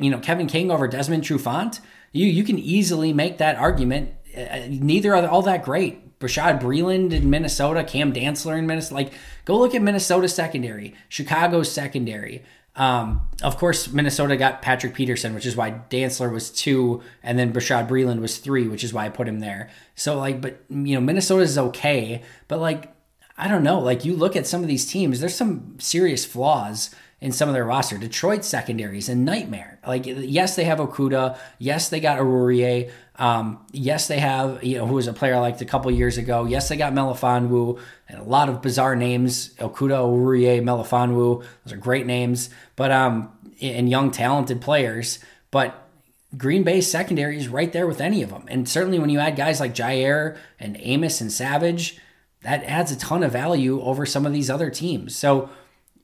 you 0.00 0.10
know 0.10 0.18
Kevin 0.18 0.46
King 0.46 0.70
over 0.70 0.88
Desmond 0.88 1.24
Trufant. 1.24 1.80
You 2.12 2.26
you 2.26 2.44
can 2.44 2.58
easily 2.58 3.12
make 3.12 3.38
that 3.38 3.56
argument. 3.56 4.14
Uh, 4.36 4.66
neither 4.68 5.14
are 5.14 5.26
all 5.26 5.42
that 5.42 5.64
great. 5.64 6.18
Bashaud 6.18 6.60
Breeland 6.60 7.12
in 7.12 7.28
Minnesota, 7.30 7.82
Cam 7.82 8.12
Dantzler 8.12 8.56
in 8.56 8.66
Minnesota. 8.66 8.94
Like, 8.94 9.12
go 9.44 9.58
look 9.58 9.74
at 9.74 9.82
Minnesota 9.82 10.28
secondary, 10.28 10.94
Chicago's 11.08 11.70
secondary. 11.70 12.44
Um, 12.74 13.28
of 13.42 13.58
course, 13.58 13.92
Minnesota 13.92 14.36
got 14.36 14.62
Patrick 14.62 14.94
Peterson, 14.94 15.34
which 15.34 15.44
is 15.44 15.56
why 15.56 15.82
Dantzler 15.90 16.32
was 16.32 16.50
two, 16.50 17.02
and 17.22 17.38
then 17.38 17.52
Bashaud 17.52 17.88
Breeland 17.88 18.20
was 18.20 18.38
three, 18.38 18.66
which 18.68 18.84
is 18.84 18.94
why 18.94 19.04
I 19.04 19.08
put 19.10 19.28
him 19.28 19.40
there. 19.40 19.68
So, 19.94 20.16
like, 20.16 20.40
but 20.40 20.62
you 20.70 20.94
know, 20.94 21.00
Minnesota 21.00 21.42
is 21.42 21.58
okay, 21.58 22.22
but 22.48 22.60
like, 22.60 22.94
I 23.36 23.48
don't 23.48 23.62
know. 23.64 23.80
Like, 23.80 24.04
you 24.04 24.14
look 24.14 24.36
at 24.36 24.46
some 24.46 24.62
of 24.62 24.68
these 24.68 24.86
teams, 24.86 25.20
there's 25.20 25.34
some 25.34 25.76
serious 25.80 26.24
flaws 26.24 26.94
in 27.22 27.30
some 27.30 27.48
of 27.48 27.54
their 27.54 27.64
roster. 27.64 27.96
Detroit 27.96 28.44
secondary 28.44 28.98
is 28.98 29.08
a 29.08 29.14
nightmare. 29.14 29.78
Like, 29.86 30.02
yes, 30.06 30.56
they 30.56 30.64
have 30.64 30.78
Okudah. 30.78 31.38
Yes, 31.60 31.88
they 31.88 32.00
got 32.00 32.18
Aurier. 32.18 32.90
Um, 33.14 33.64
yes, 33.70 34.08
they 34.08 34.18
have, 34.18 34.64
you 34.64 34.78
know, 34.78 34.88
who 34.88 34.96
was 34.96 35.06
a 35.06 35.12
player 35.12 35.36
I 35.36 35.38
liked 35.38 35.62
a 35.62 35.64
couple 35.64 35.88
years 35.92 36.18
ago. 36.18 36.46
Yes, 36.46 36.68
they 36.68 36.76
got 36.76 36.92
Melifonwu 36.92 37.78
and 38.08 38.18
a 38.18 38.24
lot 38.24 38.48
of 38.48 38.60
bizarre 38.60 38.96
names. 38.96 39.54
Okudah, 39.54 40.02
Aurier, 40.04 40.60
Melifonwu. 40.62 41.44
Those 41.64 41.72
are 41.72 41.76
great 41.76 42.06
names, 42.06 42.50
but, 42.74 42.90
um, 42.90 43.32
and 43.60 43.88
young, 43.88 44.10
talented 44.10 44.60
players. 44.60 45.20
But 45.52 45.88
Green 46.36 46.64
Bay's 46.64 46.90
secondary 46.90 47.36
is 47.36 47.46
right 47.46 47.72
there 47.72 47.86
with 47.86 48.00
any 48.00 48.24
of 48.24 48.30
them. 48.30 48.46
And 48.48 48.68
certainly 48.68 48.98
when 48.98 49.10
you 49.10 49.20
add 49.20 49.36
guys 49.36 49.60
like 49.60 49.76
Jair 49.76 50.36
and 50.58 50.76
Amos 50.80 51.20
and 51.20 51.30
Savage, 51.30 51.98
that 52.40 52.64
adds 52.64 52.90
a 52.90 52.98
ton 52.98 53.22
of 53.22 53.30
value 53.30 53.80
over 53.80 54.04
some 54.04 54.26
of 54.26 54.32
these 54.32 54.50
other 54.50 54.70
teams. 54.70 55.14
So, 55.14 55.50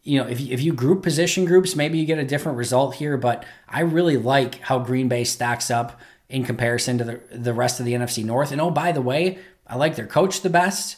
you 0.08 0.18
know, 0.18 0.26
if 0.26 0.40
you, 0.40 0.54
if 0.54 0.62
you 0.62 0.72
group 0.72 1.02
position 1.02 1.44
groups, 1.44 1.76
maybe 1.76 1.98
you 1.98 2.06
get 2.06 2.18
a 2.18 2.24
different 2.24 2.56
result 2.56 2.94
here. 2.94 3.18
But 3.18 3.44
I 3.68 3.80
really 3.80 4.16
like 4.16 4.58
how 4.60 4.78
Green 4.78 5.06
Bay 5.06 5.22
stacks 5.24 5.70
up 5.70 6.00
in 6.30 6.44
comparison 6.44 6.96
to 6.98 7.04
the, 7.04 7.20
the 7.30 7.52
rest 7.52 7.78
of 7.78 7.84
the 7.84 7.92
NFC 7.92 8.24
North. 8.24 8.50
And 8.50 8.60
oh, 8.60 8.70
by 8.70 8.90
the 8.90 9.02
way, 9.02 9.38
I 9.66 9.76
like 9.76 9.96
their 9.96 10.06
coach 10.06 10.40
the 10.40 10.48
best. 10.48 10.96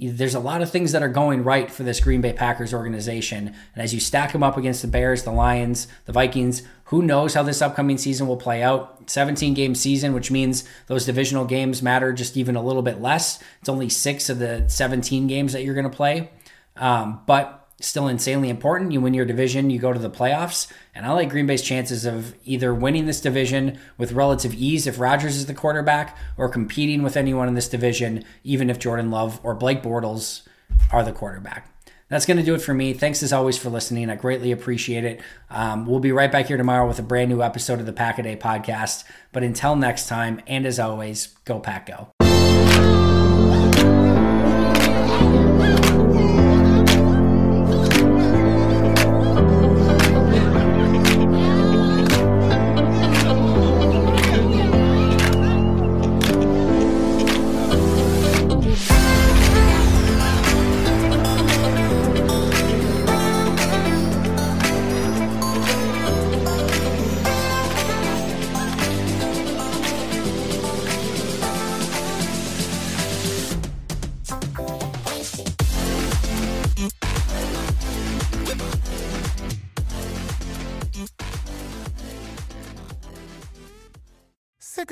There's 0.00 0.34
a 0.34 0.40
lot 0.40 0.62
of 0.62 0.70
things 0.70 0.92
that 0.92 1.02
are 1.02 1.10
going 1.10 1.44
right 1.44 1.70
for 1.70 1.82
this 1.82 2.00
Green 2.00 2.22
Bay 2.22 2.32
Packers 2.32 2.72
organization. 2.72 3.48
And 3.74 3.82
as 3.82 3.92
you 3.92 4.00
stack 4.00 4.32
them 4.32 4.42
up 4.42 4.56
against 4.56 4.80
the 4.80 4.88
Bears, 4.88 5.24
the 5.24 5.30
Lions, 5.30 5.86
the 6.06 6.12
Vikings, 6.12 6.62
who 6.84 7.02
knows 7.02 7.34
how 7.34 7.42
this 7.42 7.60
upcoming 7.60 7.98
season 7.98 8.26
will 8.26 8.38
play 8.38 8.62
out? 8.62 9.10
17 9.10 9.52
game 9.52 9.74
season, 9.74 10.14
which 10.14 10.30
means 10.30 10.64
those 10.86 11.04
divisional 11.04 11.44
games 11.44 11.82
matter 11.82 12.14
just 12.14 12.38
even 12.38 12.56
a 12.56 12.62
little 12.62 12.82
bit 12.82 13.02
less. 13.02 13.42
It's 13.60 13.68
only 13.68 13.90
six 13.90 14.30
of 14.30 14.38
the 14.38 14.64
17 14.68 15.26
games 15.26 15.52
that 15.52 15.64
you're 15.64 15.74
going 15.74 15.90
to 15.90 15.96
play. 15.96 16.30
Um, 16.76 17.20
but 17.26 17.61
still 17.82 18.08
insanely 18.08 18.48
important. 18.48 18.92
You 18.92 19.00
win 19.00 19.14
your 19.14 19.24
division, 19.24 19.70
you 19.70 19.78
go 19.78 19.92
to 19.92 19.98
the 19.98 20.10
playoffs. 20.10 20.70
And 20.94 21.06
I 21.06 21.12
like 21.12 21.30
Green 21.30 21.46
Bay's 21.46 21.62
chances 21.62 22.04
of 22.04 22.34
either 22.44 22.74
winning 22.74 23.06
this 23.06 23.20
division 23.20 23.78
with 23.98 24.12
relative 24.12 24.54
ease 24.54 24.86
if 24.86 24.98
Rodgers 24.98 25.36
is 25.36 25.46
the 25.46 25.54
quarterback 25.54 26.16
or 26.36 26.48
competing 26.48 27.02
with 27.02 27.16
anyone 27.16 27.48
in 27.48 27.54
this 27.54 27.68
division, 27.68 28.24
even 28.44 28.70
if 28.70 28.78
Jordan 28.78 29.10
Love 29.10 29.40
or 29.42 29.54
Blake 29.54 29.82
Bortles 29.82 30.42
are 30.90 31.04
the 31.04 31.12
quarterback. 31.12 31.68
That's 32.08 32.26
going 32.26 32.36
to 32.36 32.42
do 32.42 32.54
it 32.54 32.60
for 32.60 32.74
me. 32.74 32.92
Thanks 32.92 33.22
as 33.22 33.32
always 33.32 33.56
for 33.56 33.70
listening. 33.70 34.10
I 34.10 34.16
greatly 34.16 34.52
appreciate 34.52 35.04
it. 35.04 35.22
Um, 35.48 35.86
we'll 35.86 35.98
be 35.98 36.12
right 36.12 36.30
back 36.30 36.46
here 36.46 36.58
tomorrow 36.58 36.86
with 36.86 36.98
a 36.98 37.02
brand 37.02 37.30
new 37.30 37.42
episode 37.42 37.80
of 37.80 37.86
the 37.86 37.92
Pack 37.94 38.18
a 38.18 38.22
Day 38.22 38.36
podcast. 38.36 39.04
But 39.32 39.42
until 39.42 39.76
next 39.76 40.08
time, 40.08 40.42
and 40.46 40.66
as 40.66 40.78
always, 40.78 41.28
go 41.46 41.58
Pack 41.58 41.86
Go. 41.86 42.11